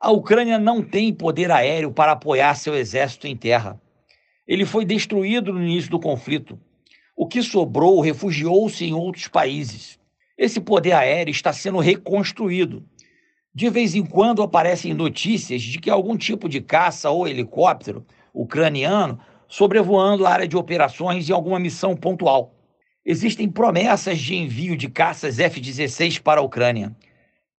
A 0.00 0.10
Ucrânia 0.10 0.58
não 0.58 0.82
tem 0.82 1.14
poder 1.14 1.50
aéreo 1.50 1.92
para 1.92 2.12
apoiar 2.12 2.54
seu 2.56 2.74
exército 2.74 3.26
em 3.26 3.36
terra. 3.36 3.80
Ele 4.46 4.66
foi 4.66 4.84
destruído 4.84 5.52
no 5.52 5.62
início 5.62 5.90
do 5.90 6.00
conflito. 6.00 6.58
O 7.16 7.26
que 7.26 7.42
sobrou 7.42 8.00
refugiou-se 8.00 8.84
em 8.84 8.92
outros 8.92 9.28
países. 9.28 9.98
Esse 10.36 10.60
poder 10.60 10.92
aéreo 10.92 11.30
está 11.30 11.52
sendo 11.52 11.78
reconstruído. 11.78 12.84
De 13.54 13.70
vez 13.70 13.94
em 13.94 14.04
quando 14.04 14.42
aparecem 14.42 14.92
notícias 14.92 15.62
de 15.62 15.78
que 15.78 15.88
algum 15.88 16.16
tipo 16.16 16.48
de 16.48 16.60
caça 16.60 17.08
ou 17.08 17.28
helicóptero 17.28 18.04
ucraniano 18.34 19.20
sobrevoando 19.46 20.26
a 20.26 20.30
área 20.30 20.48
de 20.48 20.56
operações 20.56 21.30
em 21.30 21.32
alguma 21.32 21.60
missão 21.60 21.94
pontual. 21.94 22.53
Existem 23.04 23.48
promessas 23.48 24.18
de 24.18 24.34
envio 24.34 24.76
de 24.76 24.88
caças 24.88 25.38
F-16 25.38 26.20
para 26.20 26.40
a 26.40 26.44
Ucrânia 26.44 26.94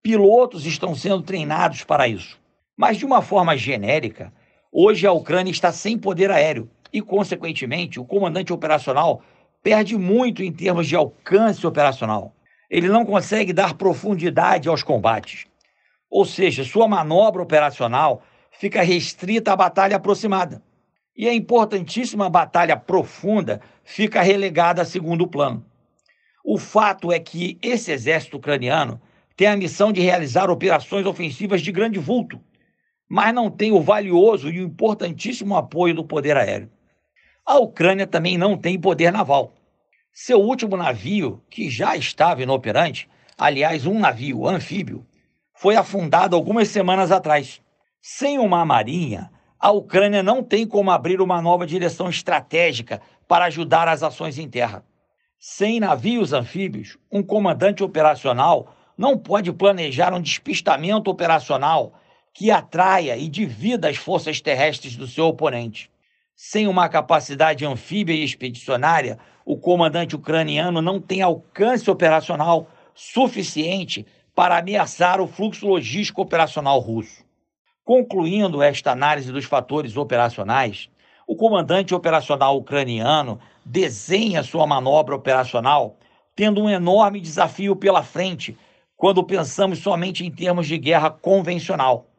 pilotos 0.06 0.68
estão 0.68 0.94
sendo 0.94 1.24
treinados 1.24 1.84
para 1.84 2.08
isso. 2.08 2.40
Mas, 2.78 2.96
de 2.96 3.06
uma 3.08 3.24
forma 3.24 3.58
genérica, 3.58 4.32
hoje 4.72 5.08
a 5.08 5.12
Ucrânia 5.12 5.50
está 5.50 5.72
sem 5.72 5.98
poder 5.98 6.30
aéreo 6.30 6.70
e, 6.94 7.02
consequentemente, 7.02 8.00
o 8.00 8.06
comandante 8.06 8.54
operacional 8.54 9.24
perde 9.64 9.98
muito 9.98 10.44
em 10.44 10.52
termos 10.52 10.88
de 10.88 10.96
alcance 10.96 11.66
operacional. 11.66 12.36
Ele 12.70 12.88
não 12.88 13.04
consegue 13.04 13.52
dar 13.52 13.74
profundidade 13.74 14.70
aos 14.70 14.84
combates. 14.84 15.48
Ou 16.08 16.24
seja, 16.24 16.64
sua 16.64 16.88
manobra 16.88 17.42
operacional 17.42 18.22
fica 18.52 18.84
restrita 18.84 19.54
à 19.54 19.56
batalha 19.56 19.96
aproximada. 19.96 20.62
E 21.16 21.30
a 21.30 21.34
importantíssima 21.34 22.30
batalha 22.30 22.76
profunda 22.76 23.62
fica 23.84 24.22
relegada 24.22 24.82
a 24.82 24.86
segundo 24.86 25.28
plano. 25.28 25.66
O 26.44 26.58
fato 26.58 27.12
é 27.12 27.20
que 27.20 27.58
esse 27.62 27.92
exército 27.92 28.38
ucraniano 28.38 29.02
tem 29.36 29.48
a 29.48 29.58
missão 29.58 29.92
de 29.92 30.02
realizar 30.02 30.50
operações 30.50 31.06
ofensivas 31.06 31.62
de 31.62 31.72
grande 31.72 32.00
vulto, 32.00 32.40
mas 33.08 33.34
não 33.34 33.50
tem 33.50 33.72
o 33.72 33.82
valioso 33.82 34.50
e 34.50 34.60
o 34.60 34.64
importantíssimo 34.64 35.56
apoio 35.56 35.96
do 35.96 36.04
poder 36.04 36.38
aéreo. 36.38 36.70
A 37.46 37.60
Ucrânia 37.60 38.08
também 38.08 38.38
não 38.38 38.58
tem 38.58 38.80
poder 38.80 39.12
naval. 39.12 39.54
Seu 40.12 40.40
último 40.40 40.76
navio, 40.76 41.44
que 41.50 41.70
já 41.70 41.96
estava 41.96 42.42
inoperante, 42.42 43.10
aliás, 43.38 43.86
um 43.86 44.00
navio 44.00 44.48
anfíbio, 44.48 45.06
foi 45.54 45.76
afundado 45.76 46.36
algumas 46.36 46.68
semanas 46.70 47.12
atrás. 47.12 47.62
Sem 48.02 48.40
uma 48.40 48.66
marinha, 48.66 49.32
a 49.60 49.72
Ucrânia 49.72 50.22
não 50.22 50.44
tem 50.44 50.68
como 50.68 50.92
abrir 50.92 51.22
uma 51.22 51.42
nova 51.42 51.66
direção 51.66 52.10
estratégica 52.10 53.02
para 53.28 53.46
ajudar 53.46 53.88
as 53.88 54.04
ações 54.04 54.38
em 54.38 54.50
terra. 54.50 54.86
Sem 55.40 55.80
navios 55.80 56.34
anfíbios, 56.34 56.98
um 57.12 57.24
comandante 57.24 57.84
operacional 57.84 58.76
não 58.98 59.18
pode 59.18 59.52
planejar 59.52 60.14
um 60.14 60.22
despistamento 60.22 61.10
operacional 61.10 61.94
que 62.34 62.52
atraia 62.52 63.18
e 63.18 63.30
divida 63.30 63.90
as 63.90 63.98
forças 63.98 64.42
terrestres 64.42 64.96
do 64.96 65.08
seu 65.08 65.26
oponente. 65.26 65.90
Sem 66.36 66.68
uma 66.68 66.90
capacidade 66.90 67.66
anfíbia 67.66 68.14
e 68.14 68.24
expedicionária, 68.24 69.18
o 69.46 69.58
comandante 69.58 70.16
ucraniano 70.16 70.82
não 70.82 71.00
tem 71.00 71.22
alcance 71.22 71.90
operacional 71.90 72.70
suficiente 72.94 74.06
para 74.34 74.58
ameaçar 74.58 75.22
o 75.22 75.28
fluxo 75.28 75.66
logístico 75.66 76.22
operacional 76.22 76.80
russo. 76.80 77.25
Concluindo 77.86 78.64
esta 78.64 78.94
análise 78.94 79.32
dos 79.32 79.46
fatores 79.46 79.96
operacionais, 79.96 80.90
o 81.28 81.36
comandante 81.36 81.94
operacional 81.94 82.58
ucraniano 82.58 83.40
desenha 83.64 84.42
sua 84.42 84.66
manobra 84.66 85.16
operacional 85.16 85.96
tendo 86.36 86.64
um 86.64 86.70
enorme 86.70 87.22
desafio 87.22 87.76
pela 87.76 88.02
frente 88.02 88.58
quando 88.98 89.24
pensamos 89.24 89.78
somente 89.78 90.26
em 90.26 90.32
termos 90.32 90.68
de 90.68 90.80
guerra 90.80 91.12
convencional. 91.12 92.10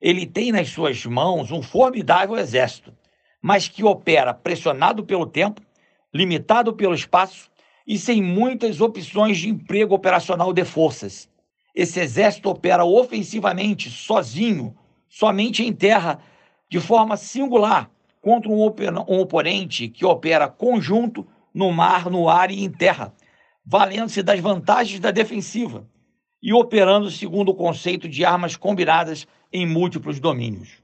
Ele 0.00 0.26
tem 0.26 0.52
nas 0.52 0.68
suas 0.68 1.04
mãos 1.04 1.50
um 1.50 1.60
formidável 1.60 2.36
exército, 2.36 2.94
mas 3.42 3.66
que 3.66 3.82
opera 3.82 4.32
pressionado 4.32 5.04
pelo 5.04 5.26
tempo, 5.26 5.60
limitado 6.14 6.72
pelo 6.72 6.94
espaço 6.94 7.50
e 7.84 7.98
sem 7.98 8.22
muitas 8.22 8.80
opções 8.80 9.38
de 9.38 9.48
emprego 9.48 9.92
operacional 9.92 10.52
de 10.52 10.64
forças. 10.64 11.28
Esse 11.74 11.98
exército 11.98 12.48
opera 12.48 12.84
ofensivamente, 12.84 13.90
sozinho, 13.90 14.72
somente 15.18 15.64
em 15.64 15.72
terra, 15.72 16.20
de 16.68 16.78
forma 16.78 17.16
singular, 17.16 17.90
contra 18.20 18.50
um, 18.50 18.66
um 19.08 19.20
oponente 19.20 19.88
que 19.88 20.04
opera 20.04 20.46
conjunto 20.46 21.26
no 21.54 21.72
mar, 21.72 22.10
no 22.10 22.28
ar 22.28 22.50
e 22.50 22.62
em 22.62 22.70
terra, 22.70 23.14
valendo-se 23.64 24.22
das 24.22 24.40
vantagens 24.40 25.00
da 25.00 25.10
defensiva 25.10 25.88
e 26.42 26.52
operando 26.52 27.10
segundo 27.10 27.48
o 27.48 27.54
conceito 27.54 28.06
de 28.06 28.26
armas 28.26 28.56
combinadas 28.56 29.26
em 29.50 29.66
múltiplos 29.66 30.20
domínios. 30.20 30.82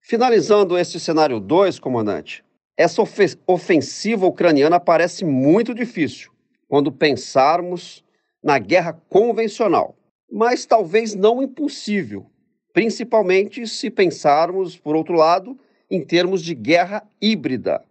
Finalizando 0.00 0.78
esse 0.78 1.00
cenário 1.00 1.40
2, 1.40 1.80
comandante, 1.80 2.44
essa 2.76 3.02
ofensiva 3.48 4.26
ucraniana 4.26 4.78
parece 4.78 5.24
muito 5.24 5.74
difícil 5.74 6.30
quando 6.68 6.92
pensarmos 6.92 8.04
na 8.40 8.60
guerra 8.60 8.92
convencional, 9.08 9.96
mas 10.30 10.64
talvez 10.64 11.16
não 11.16 11.42
impossível, 11.42 12.30
principalmente 12.76 13.66
se 13.66 13.88
pensarmos, 13.88 14.76
por 14.76 14.94
outro 14.94 15.14
lado, 15.14 15.58
em 15.90 16.04
termos 16.04 16.42
de 16.42 16.54
guerra 16.54 17.02
híbrida, 17.18 17.82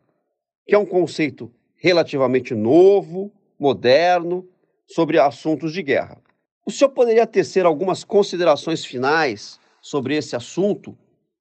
que 0.67 0.75
é 0.75 0.77
um 0.77 0.85
conceito 0.85 1.51
relativamente 1.75 2.53
novo, 2.53 3.31
moderno, 3.57 4.47
sobre 4.85 5.17
assuntos 5.17 5.73
de 5.73 5.81
guerra. 5.81 6.21
O 6.63 6.69
senhor 6.69 6.91
poderia 6.91 7.25
tecer 7.25 7.65
algumas 7.65 8.03
considerações 8.03 8.85
finais 8.85 9.59
sobre 9.81 10.15
esse 10.15 10.35
assunto 10.35 10.95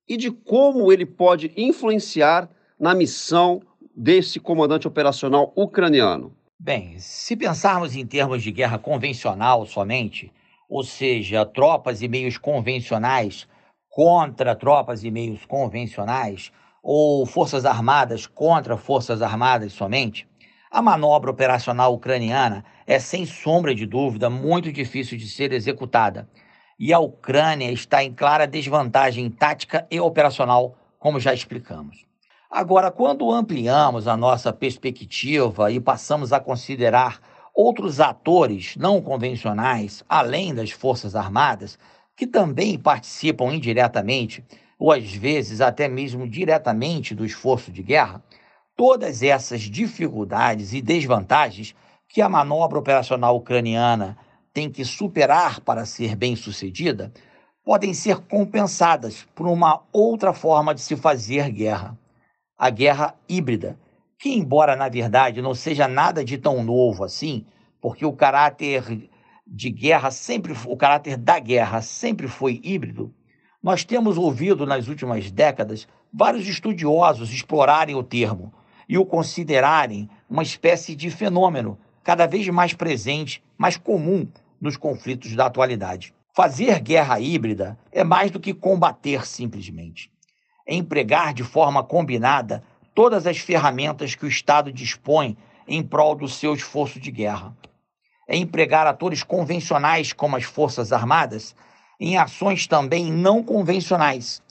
e 0.08 0.16
de 0.16 0.30
como 0.30 0.90
ele 0.90 1.04
pode 1.04 1.52
influenciar 1.54 2.48
na 2.80 2.94
missão 2.94 3.60
desse 3.94 4.40
comandante 4.40 4.88
operacional 4.88 5.52
ucraniano? 5.54 6.34
Bem, 6.58 6.98
se 6.98 7.36
pensarmos 7.36 7.94
em 7.94 8.06
termos 8.06 8.42
de 8.42 8.50
guerra 8.50 8.78
convencional 8.78 9.66
somente, 9.66 10.32
ou 10.68 10.82
seja, 10.82 11.44
tropas 11.44 12.02
e 12.02 12.08
meios 12.08 12.38
convencionais 12.38 13.46
contra 13.88 14.56
tropas 14.56 15.04
e 15.04 15.10
meios 15.10 15.44
convencionais, 15.44 16.50
ou 16.82 17.24
forças 17.24 17.64
armadas 17.64 18.26
contra 18.26 18.76
forças 18.76 19.22
armadas 19.22 19.72
somente, 19.72 20.28
a 20.70 20.82
manobra 20.82 21.30
operacional 21.30 21.94
ucraniana 21.94 22.64
é, 22.84 22.98
sem 22.98 23.24
sombra 23.24 23.72
de 23.74 23.86
dúvida, 23.86 24.28
muito 24.28 24.72
difícil 24.72 25.16
de 25.16 25.28
ser 25.28 25.52
executada. 25.52 26.28
E 26.76 26.92
a 26.92 26.98
Ucrânia 26.98 27.70
está 27.70 28.02
em 28.02 28.12
clara 28.12 28.46
desvantagem 28.46 29.30
tática 29.30 29.86
e 29.88 30.00
operacional, 30.00 30.76
como 30.98 31.20
já 31.20 31.32
explicamos. 31.32 32.04
Agora, 32.50 32.90
quando 32.90 33.30
ampliamos 33.30 34.08
a 34.08 34.16
nossa 34.16 34.52
perspectiva 34.52 35.70
e 35.70 35.78
passamos 35.78 36.32
a 36.32 36.40
considerar 36.40 37.20
outros 37.54 38.00
atores 38.00 38.76
não 38.76 39.00
convencionais, 39.00 40.02
além 40.08 40.54
das 40.54 40.70
Forças 40.70 41.14
Armadas, 41.14 41.78
que 42.16 42.26
também 42.26 42.78
participam 42.78 43.54
indiretamente, 43.54 44.44
ou 44.78 44.92
às 44.92 45.12
vezes 45.14 45.60
até 45.60 45.88
mesmo 45.88 46.28
diretamente 46.28 47.14
do 47.14 47.24
esforço 47.24 47.70
de 47.70 47.82
guerra, 47.82 48.22
todas 48.76 49.22
essas 49.22 49.62
dificuldades 49.62 50.72
e 50.72 50.82
desvantagens 50.82 51.74
que 52.08 52.20
a 52.20 52.28
manobra 52.28 52.78
operacional 52.78 53.36
ucraniana 53.36 54.16
tem 54.52 54.70
que 54.70 54.84
superar 54.84 55.60
para 55.60 55.86
ser 55.86 56.16
bem 56.16 56.36
sucedida 56.36 57.12
podem 57.64 57.94
ser 57.94 58.18
compensadas 58.18 59.26
por 59.34 59.46
uma 59.46 59.80
outra 59.90 60.32
forma 60.32 60.74
de 60.74 60.80
se 60.80 60.96
fazer 60.96 61.50
guerra 61.50 61.96
a 62.56 62.70
guerra 62.70 63.14
híbrida, 63.28 63.78
que, 64.18 64.30
embora 64.30 64.76
na 64.76 64.88
verdade 64.88 65.42
não 65.42 65.54
seja 65.54 65.88
nada 65.88 66.24
de 66.24 66.38
tão 66.38 66.62
novo 66.62 67.04
assim, 67.04 67.44
porque 67.80 68.04
o 68.04 68.12
caráter 68.12 69.08
de 69.46 69.70
guerra 69.70 70.10
sempre, 70.10 70.54
o 70.66 70.76
caráter 70.76 71.16
da 71.16 71.38
guerra 71.38 71.82
sempre 71.82 72.28
foi 72.28 72.60
híbrido, 72.62 73.12
nós 73.62 73.84
temos 73.84 74.16
ouvido 74.16 74.66
nas 74.66 74.88
últimas 74.88 75.30
décadas 75.30 75.88
vários 76.12 76.46
estudiosos 76.46 77.32
explorarem 77.32 77.94
o 77.94 78.02
termo 78.02 78.52
e 78.88 78.98
o 78.98 79.06
considerarem 79.06 80.08
uma 80.28 80.42
espécie 80.42 80.94
de 80.94 81.10
fenômeno 81.10 81.78
cada 82.02 82.26
vez 82.26 82.46
mais 82.48 82.74
presente, 82.74 83.42
mais 83.56 83.76
comum 83.76 84.28
nos 84.60 84.76
conflitos 84.76 85.34
da 85.34 85.46
atualidade. 85.46 86.14
Fazer 86.34 86.80
guerra 86.80 87.20
híbrida 87.20 87.78
é 87.90 88.04
mais 88.04 88.30
do 88.30 88.40
que 88.40 88.52
combater 88.52 89.26
simplesmente 89.26 90.12
é 90.66 90.74
empregar 90.74 91.34
de 91.34 91.44
forma 91.44 91.82
combinada 91.82 92.62
todas 92.94 93.26
as 93.26 93.38
ferramentas 93.38 94.14
que 94.14 94.24
o 94.24 94.28
Estado 94.28 94.72
dispõe 94.72 95.36
em 95.66 95.82
prol 95.82 96.14
do 96.14 96.28
seu 96.28 96.54
esforço 96.54 97.00
de 97.00 97.10
guerra. 97.10 97.56
É 98.28 98.36
empregar 98.36 98.86
atores 98.86 99.22
convencionais 99.22 100.12
como 100.12 100.36
as 100.36 100.44
Forças 100.44 100.92
Armadas 100.92 101.54
em 102.00 102.16
ações 102.16 102.66
também 102.66 103.12
não 103.12 103.42
convencionais 103.42 104.42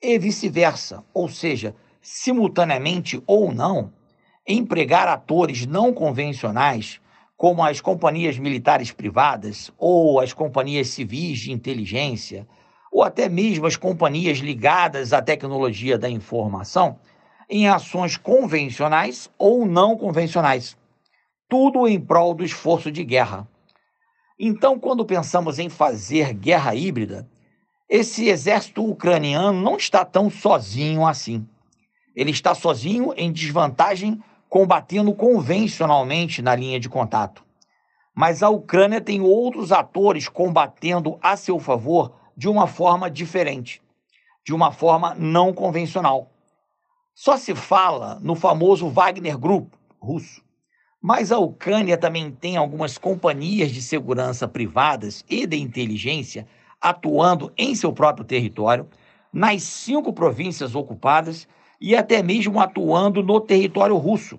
e 0.00 0.18
vice-versa, 0.18 1.04
ou 1.14 1.28
seja, 1.28 1.74
simultaneamente 2.00 3.22
ou 3.26 3.52
não, 3.52 3.92
empregar 4.46 5.08
atores 5.08 5.66
não 5.66 5.92
convencionais 5.92 7.00
como 7.36 7.62
as 7.62 7.80
companhias 7.80 8.38
militares 8.38 8.90
privadas 8.92 9.72
ou 9.78 10.20
as 10.20 10.32
companhias 10.32 10.88
civis 10.88 11.40
de 11.40 11.52
inteligência 11.52 12.46
ou 12.92 13.02
até 13.02 13.28
mesmo 13.28 13.66
as 13.66 13.76
companhias 13.76 14.38
ligadas 14.38 15.12
à 15.12 15.22
tecnologia 15.22 15.96
da 15.96 16.10
informação 16.10 16.98
em 17.48 17.68
ações 17.68 18.16
convencionais 18.16 19.30
ou 19.38 19.66
não 19.66 19.96
convencionais. 19.96 20.76
Tudo 21.48 21.86
em 21.86 22.00
prol 22.00 22.34
do 22.34 22.44
esforço 22.44 22.90
de 22.90 23.04
guerra. 23.04 23.46
Então, 24.38 24.78
quando 24.78 25.04
pensamos 25.04 25.58
em 25.58 25.68
fazer 25.68 26.32
guerra 26.32 26.74
híbrida, 26.74 27.28
esse 27.88 28.28
exército 28.28 28.84
ucraniano 28.84 29.60
não 29.60 29.76
está 29.76 30.04
tão 30.04 30.30
sozinho 30.30 31.06
assim. 31.06 31.46
Ele 32.16 32.30
está 32.30 32.54
sozinho 32.54 33.12
em 33.16 33.30
desvantagem 33.30 34.18
combatendo 34.48 35.14
convencionalmente 35.14 36.42
na 36.42 36.54
linha 36.54 36.80
de 36.80 36.88
contato. 36.88 37.44
Mas 38.14 38.42
a 38.42 38.48
Ucrânia 38.48 39.00
tem 39.00 39.20
outros 39.20 39.72
atores 39.72 40.28
combatendo 40.28 41.18
a 41.22 41.36
seu 41.36 41.58
favor 41.58 42.14
de 42.36 42.48
uma 42.48 42.66
forma 42.66 43.10
diferente, 43.10 43.82
de 44.44 44.54
uma 44.54 44.72
forma 44.72 45.14
não 45.14 45.52
convencional. 45.52 46.31
Só 47.14 47.36
se 47.36 47.54
fala 47.54 48.18
no 48.22 48.34
famoso 48.34 48.88
Wagner 48.88 49.36
Group 49.36 49.72
russo, 50.00 50.42
mas 51.00 51.30
a 51.30 51.38
Ucrânia 51.38 51.98
também 51.98 52.30
tem 52.30 52.56
algumas 52.56 52.96
companhias 52.96 53.70
de 53.70 53.82
segurança 53.82 54.48
privadas 54.48 55.24
e 55.28 55.46
de 55.46 55.56
inteligência 55.56 56.46
atuando 56.80 57.52
em 57.56 57.74
seu 57.74 57.92
próprio 57.92 58.24
território, 58.24 58.88
nas 59.32 59.62
cinco 59.62 60.12
províncias 60.12 60.74
ocupadas 60.74 61.46
e 61.80 61.94
até 61.94 62.22
mesmo 62.22 62.58
atuando 62.58 63.22
no 63.22 63.40
território 63.40 63.96
russo, 63.96 64.38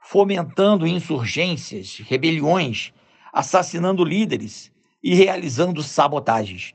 fomentando 0.00 0.86
insurgências, 0.86 1.98
rebeliões 1.98 2.92
assassinando 3.32 4.04
líderes 4.04 4.72
e 5.02 5.14
realizando 5.14 5.82
sabotagens. 5.82 6.74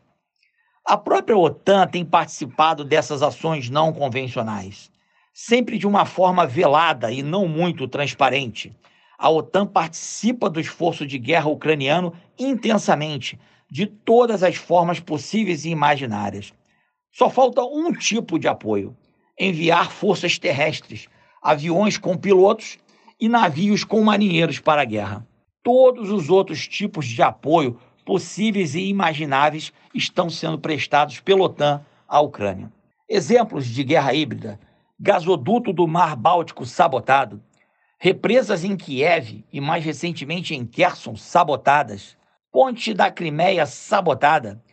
A 0.86 0.96
própria 0.96 1.38
OTAN 1.38 1.88
tem 1.88 2.06
participado 2.06 2.86
dessas 2.86 3.22
ações 3.22 3.70
não 3.70 3.92
convencionais, 3.92 4.92
sempre 5.34 5.80
de 5.80 5.88
uma 5.88 6.06
forma 6.06 6.46
velada 6.46 7.12
e 7.12 7.24
não 7.24 7.48
muito 7.48 7.88
transparente. 7.88 8.72
A 9.17 9.30
OTAN 9.30 9.65
participa 9.65 10.48
do 10.48 10.60
esforço 10.60 11.08
de 11.08 11.17
guerra 11.17 11.50
ucraniano 11.50 12.13
intensamente, 12.38 13.39
de 13.69 13.88
todas 13.88 14.43
as 14.43 14.56
formas 14.56 15.00
possíveis 15.00 15.65
e 15.65 15.69
imaginárias. 15.69 16.54
Só 17.12 17.30
falta 17.30 17.63
um 17.63 17.91
tipo 17.91 18.38
de 18.38 18.48
apoio: 18.48 18.96
enviar 19.39 19.91
forças 19.91 20.38
terrestres, 20.38 21.08
aviões 21.41 21.98
com 21.98 22.15
pilotos 22.15 22.78
e 23.19 23.28
navios 23.28 23.84
com 23.84 24.04
marinheiros 24.04 24.60
para 24.60 24.84
a 24.84 24.86
guerra. 24.86 25.26
Todos 25.63 26.12
os 26.12 26.30
outros 26.30 26.67
tipos 26.67 27.08
de 27.08 27.22
apoio 27.22 27.80
possíveis 28.06 28.76
e 28.76 28.82
imagináveis 28.82 29.72
estão 29.96 30.30
sendo 30.30 30.60
prestados 30.60 31.19
pela 31.19 31.43
OTAN 31.43 31.84
à 32.08 32.19
Ucrânia. 32.19 32.72
Exemplos 33.10 33.65
de 33.67 33.84
guerra 33.84 34.13
híbrida: 34.13 34.60
gasoduto 35.04 35.74
do 35.74 35.86
Mar 35.86 36.16
Báltico 36.16 36.66
sabotado, 36.66 37.44
represas 38.00 38.63
em 38.63 38.78
Kiev 38.78 39.44
e 39.52 39.60
mais 39.60 39.84
recentemente 39.84 40.56
em 40.56 40.66
Kherson 40.66 41.18
sabotadas, 41.18 42.16
ponte 42.50 42.94
da 42.94 43.12
Crimeia 43.12 43.66
sabotada, 43.66 44.63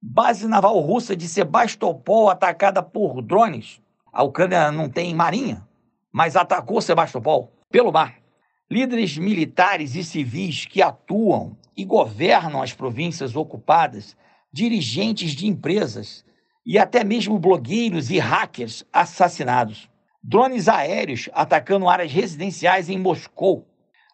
base 0.00 0.48
naval 0.48 0.80
russa 0.80 1.14
de 1.14 1.28
Sebastopol 1.28 2.30
atacada 2.30 2.82
por 2.82 3.20
drones. 3.20 3.78
A 4.10 4.22
Ucrânia 4.22 4.72
não 4.72 4.88
tem 4.88 5.14
marinha, 5.14 5.68
mas 6.10 6.34
atacou 6.34 6.80
Sebastopol 6.80 7.52
pelo 7.70 7.92
mar. 7.92 8.14
Líderes 8.70 9.18
militares 9.18 9.94
e 9.96 10.02
civis 10.02 10.64
que 10.64 10.80
atuam 10.80 11.58
e 11.76 11.84
governam 11.84 12.62
as 12.62 12.72
províncias 12.72 13.36
ocupadas, 13.36 14.16
dirigentes 14.50 15.32
de 15.32 15.46
empresas 15.46 16.24
e 16.64 16.78
até 16.78 17.04
mesmo 17.04 17.38
blogueiros 17.38 18.10
e 18.10 18.18
hackers 18.18 18.84
assassinados. 18.92 19.88
Drones 20.22 20.68
aéreos 20.68 21.28
atacando 21.32 21.88
áreas 21.88 22.10
residenciais 22.10 22.88
em 22.88 22.98
Moscou. 22.98 23.66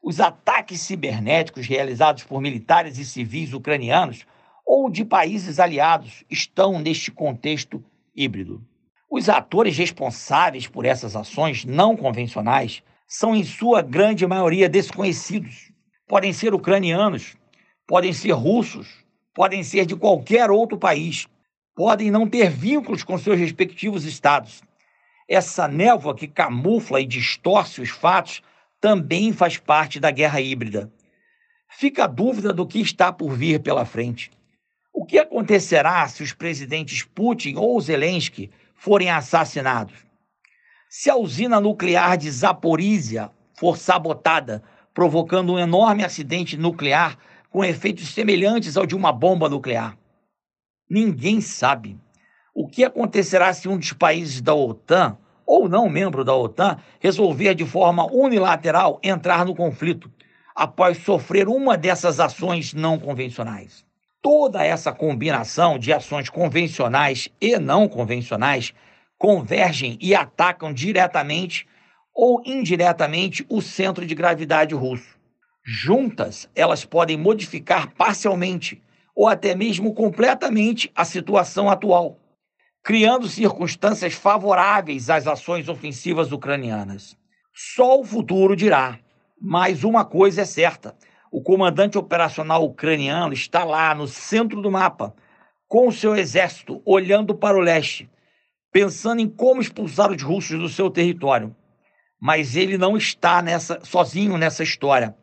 Os 0.03 0.19
ataques 0.19 0.81
cibernéticos 0.81 1.67
realizados 1.67 2.25
por 2.25 2.41
militares 2.41 2.99
e 2.99 3.05
civis 3.05 3.53
ucranianos 3.53 4.27
ou 4.67 4.91
de 4.91 5.05
países 5.05 5.61
aliados 5.61 6.25
estão 6.31 6.81
neste 6.81 7.11
contexto 7.11 7.85
híbrido. 8.15 8.65
Os 9.11 9.29
atores 9.29 9.77
responsáveis 9.77 10.67
por 10.67 10.85
essas 10.85 11.17
ações 11.17 11.65
não 11.65 11.97
convencionais 11.97 12.83
são, 13.07 13.35
em 13.35 13.43
sua 13.43 13.83
grande 13.83 14.25
maioria, 14.25 14.69
desconhecidos. 14.69 15.73
Podem 16.07 16.33
ser 16.33 16.55
ucranianos, 16.55 17.37
podem 17.87 18.13
ser 18.13 18.31
russos, 18.31 19.05
podem 19.35 19.65
ser 19.65 19.85
de 19.85 19.97
qualquer 19.97 20.49
outro 20.49 20.79
país, 20.79 21.27
podem 21.81 22.11
não 22.11 22.29
ter 22.29 22.51
vínculos 22.51 23.03
com 23.03 23.17
seus 23.17 23.39
respectivos 23.39 24.05
estados. 24.05 24.61
Essa 25.27 25.67
névoa 25.67 26.15
que 26.15 26.29
camufla 26.29 27.01
e 27.01 27.07
distorce 27.07 27.81
os 27.81 27.89
fatos 27.89 28.43
também 28.79 29.33
faz 29.33 29.57
parte 29.57 29.99
da 29.99 30.11
guerra 30.11 30.43
híbrida. 30.43 30.93
Fica 31.71 32.05
a 32.05 32.07
dúvida 32.07 32.53
do 32.53 32.67
que 32.67 32.83
está 32.83 33.11
por 33.11 33.35
vir 33.35 33.61
pela 33.61 33.87
frente. 33.87 34.31
O 34.93 35.07
que 35.07 35.19
acontecerá 35.19 36.07
se 36.07 36.23
os 36.23 36.35
presidentes 36.35 37.03
Putin 37.03 37.55
ou 37.57 37.81
Zelensky 37.81 38.51
forem 38.75 39.09
assassinados? 39.09 39.97
Se 40.87 41.09
a 41.09 41.17
usina 41.17 41.63
nuclear 41.63 42.19
de 42.19 42.31
Zaporizhia 42.31 43.31
for 43.55 43.79
sabotada, 43.79 44.63
provocando 44.93 45.55
um 45.55 45.59
enorme 45.59 46.05
acidente 46.05 46.59
nuclear 46.59 47.17
com 47.49 47.65
efeitos 47.65 48.09
semelhantes 48.09 48.77
ao 48.77 48.85
de 48.85 48.95
uma 48.95 49.11
bomba 49.11 49.49
nuclear. 49.49 49.99
Ninguém 50.91 51.41
sabe 51.41 51.97
o 52.53 52.67
que 52.67 52.83
acontecerá 52.83 53.55
se 53.55 53.69
um 53.69 53.79
dos 53.79 53.93
países 53.93 54.41
da 54.41 54.53
OTAN, 54.53 55.17
ou 55.47 55.69
não 55.69 55.89
membro 55.89 56.25
da 56.25 56.35
OTAN, 56.35 56.79
resolver 56.99 57.55
de 57.55 57.65
forma 57.65 58.05
unilateral 58.13 58.99
entrar 59.01 59.45
no 59.45 59.55
conflito 59.55 60.11
após 60.53 60.99
sofrer 60.99 61.47
uma 61.47 61.79
dessas 61.79 62.19
ações 62.19 62.75
não 62.75 62.99
convencionais. 62.99 63.85
Toda 64.21 64.65
essa 64.65 64.93
combinação 64.93 65.79
de 65.79 65.93
ações 65.93 66.29
convencionais 66.29 67.29
e 67.41 67.57
não 67.57 67.89
convencionais 67.89 68.75
convergem 69.17 69.97
e 70.01 70.13
atacam 70.13 70.73
diretamente 70.73 71.69
ou 72.13 72.43
indiretamente 72.45 73.47
o 73.49 73.63
centro 73.63 74.05
de 74.05 74.15
gravidade 74.15 74.75
russo. 74.75 75.17
Juntas, 75.65 76.49
elas 76.55 76.85
podem 76.85 77.17
modificar 77.17 77.95
parcialmente 77.95 78.83
ou 79.15 79.29
até 79.29 79.55
mesmo 79.55 79.95
completamente 79.95 80.91
a 80.95 81.05
situação 81.05 81.69
atual, 81.69 82.19
criando 82.83 83.29
circunstâncias 83.29 84.15
favoráveis 84.15 85.11
às 85.11 85.27
ações 85.27 85.69
ofensivas 85.69 86.33
ucranianas. 86.33 87.17
Só 87.55 88.01
o 88.01 88.05
futuro 88.05 88.57
dirá, 88.57 88.99
mas 89.41 89.85
uma 89.85 90.05
coisa 90.05 90.43
é 90.43 90.45
certa: 90.45 90.97
o 91.31 91.43
comandante 91.43 91.99
operacional 91.99 92.65
ucraniano 92.65 93.33
está 93.33 93.65
lá 93.65 93.95
no 93.95 94.07
centro 94.07 94.63
do 94.63 94.71
mapa, 94.71 95.15
com 95.69 95.89
o 95.89 95.93
seu 95.93 96.17
exército 96.17 96.81
olhando 96.85 97.35
para 97.35 97.57
o 97.57 97.61
leste, 97.61 98.11
pensando 98.73 99.21
em 99.21 99.29
como 99.29 99.61
expulsar 99.61 100.11
os 100.11 100.23
russos 100.23 100.59
do 100.59 100.69
seu 100.69 100.91
território. 100.91 101.55
Mas 102.21 102.55
ele 102.55 102.77
não 102.77 102.97
está 102.97 103.41
nessa, 103.41 103.81
sozinho 103.83 104.37
nessa 104.37 104.63
história 104.63 105.17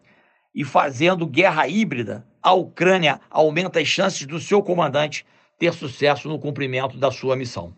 e 0.53 0.63
fazendo 0.63 1.27
guerra 1.27 1.67
híbrida, 1.67 2.26
a 2.47 2.53
Ucrânia 2.53 3.19
aumenta 3.29 3.81
as 3.81 3.87
chances 3.89 4.25
do 4.25 4.39
seu 4.39 4.63
comandante 4.63 5.25
ter 5.59 5.73
sucesso 5.73 6.29
no 6.29 6.39
cumprimento 6.39 6.97
da 6.97 7.11
sua 7.11 7.35
missão. 7.35 7.73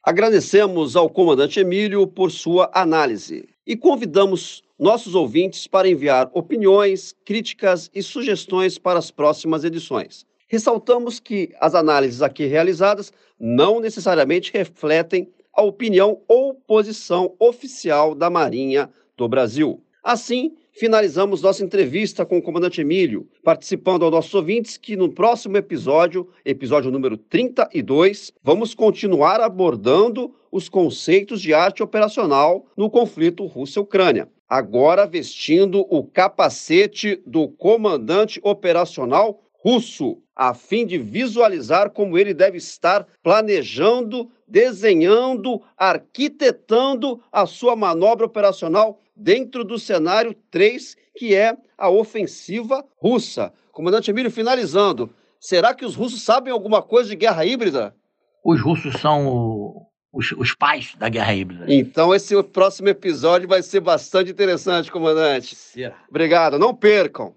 Agradecemos 0.00 0.94
ao 0.94 1.10
comandante 1.10 1.58
Emílio 1.58 2.06
por 2.06 2.30
sua 2.30 2.70
análise 2.72 3.48
e 3.66 3.76
convidamos 3.76 4.62
nossos 4.78 5.16
ouvintes 5.16 5.66
para 5.66 5.88
enviar 5.88 6.30
opiniões, 6.32 7.12
críticas 7.24 7.90
e 7.92 8.00
sugestões 8.04 8.78
para 8.78 9.00
as 9.00 9.10
próximas 9.10 9.64
edições. 9.64 10.24
Ressaltamos 10.46 11.18
que 11.18 11.52
as 11.60 11.74
análises 11.74 12.22
aqui 12.22 12.46
realizadas 12.46 13.12
não 13.36 13.80
necessariamente 13.80 14.52
refletem 14.52 15.28
a 15.54 15.62
opinião 15.62 16.20
ou 16.28 16.54
posição 16.54 17.34
oficial 17.38 18.14
da 18.14 18.30
Marinha 18.30 18.90
do 19.16 19.28
Brasil. 19.28 19.82
Assim, 20.02 20.54
finalizamos 20.72 21.42
nossa 21.42 21.62
entrevista 21.62 22.24
com 22.24 22.38
o 22.38 22.42
comandante 22.42 22.80
Emílio, 22.80 23.28
participando 23.44 24.02
aos 24.02 24.12
nossos 24.12 24.34
ouvintes 24.34 24.78
que 24.78 24.96
no 24.96 25.12
próximo 25.12 25.56
episódio, 25.58 26.28
episódio 26.44 26.90
número 26.90 27.18
32, 27.18 28.32
vamos 28.42 28.74
continuar 28.74 29.40
abordando 29.40 30.34
os 30.50 30.68
conceitos 30.68 31.42
de 31.42 31.52
arte 31.52 31.82
operacional 31.82 32.66
no 32.76 32.88
conflito 32.88 33.44
Rússia-Ucrânia. 33.44 34.28
Agora 34.48 35.06
vestindo 35.06 35.86
o 35.88 36.02
capacete 36.02 37.22
do 37.26 37.48
comandante 37.48 38.40
operacional 38.42 39.40
russo, 39.62 40.18
a 40.34 40.54
fim 40.54 40.86
de 40.86 40.96
visualizar 40.96 41.90
como 41.90 42.16
ele 42.16 42.32
deve 42.32 42.56
estar 42.56 43.06
planejando, 43.22 44.30
desenhando, 44.50 45.62
arquitetando 45.76 47.22
a 47.30 47.46
sua 47.46 47.76
manobra 47.76 48.26
operacional 48.26 48.98
dentro 49.14 49.64
do 49.64 49.78
cenário 49.78 50.34
3, 50.50 50.96
que 51.16 51.34
é 51.34 51.56
a 51.78 51.88
ofensiva 51.88 52.84
russa. 52.96 53.52
Comandante 53.70 54.10
Emílio, 54.10 54.30
finalizando, 54.30 55.08
será 55.38 55.72
que 55.72 55.84
os 55.84 55.94
russos 55.94 56.22
sabem 56.22 56.52
alguma 56.52 56.82
coisa 56.82 57.10
de 57.10 57.16
guerra 57.16 57.44
híbrida? 57.44 57.94
Os 58.44 58.60
russos 58.60 58.94
são 59.00 59.86
os, 60.12 60.32
os 60.32 60.54
pais 60.54 60.94
da 60.98 61.08
guerra 61.08 61.34
híbrida. 61.34 61.66
Então, 61.68 62.14
esse 62.14 62.42
próximo 62.42 62.88
episódio 62.88 63.48
vai 63.48 63.62
ser 63.62 63.80
bastante 63.80 64.30
interessante, 64.30 64.90
comandante. 64.90 65.54
Será? 65.54 65.96
Obrigado, 66.08 66.58
não 66.58 66.74
percam. 66.74 67.34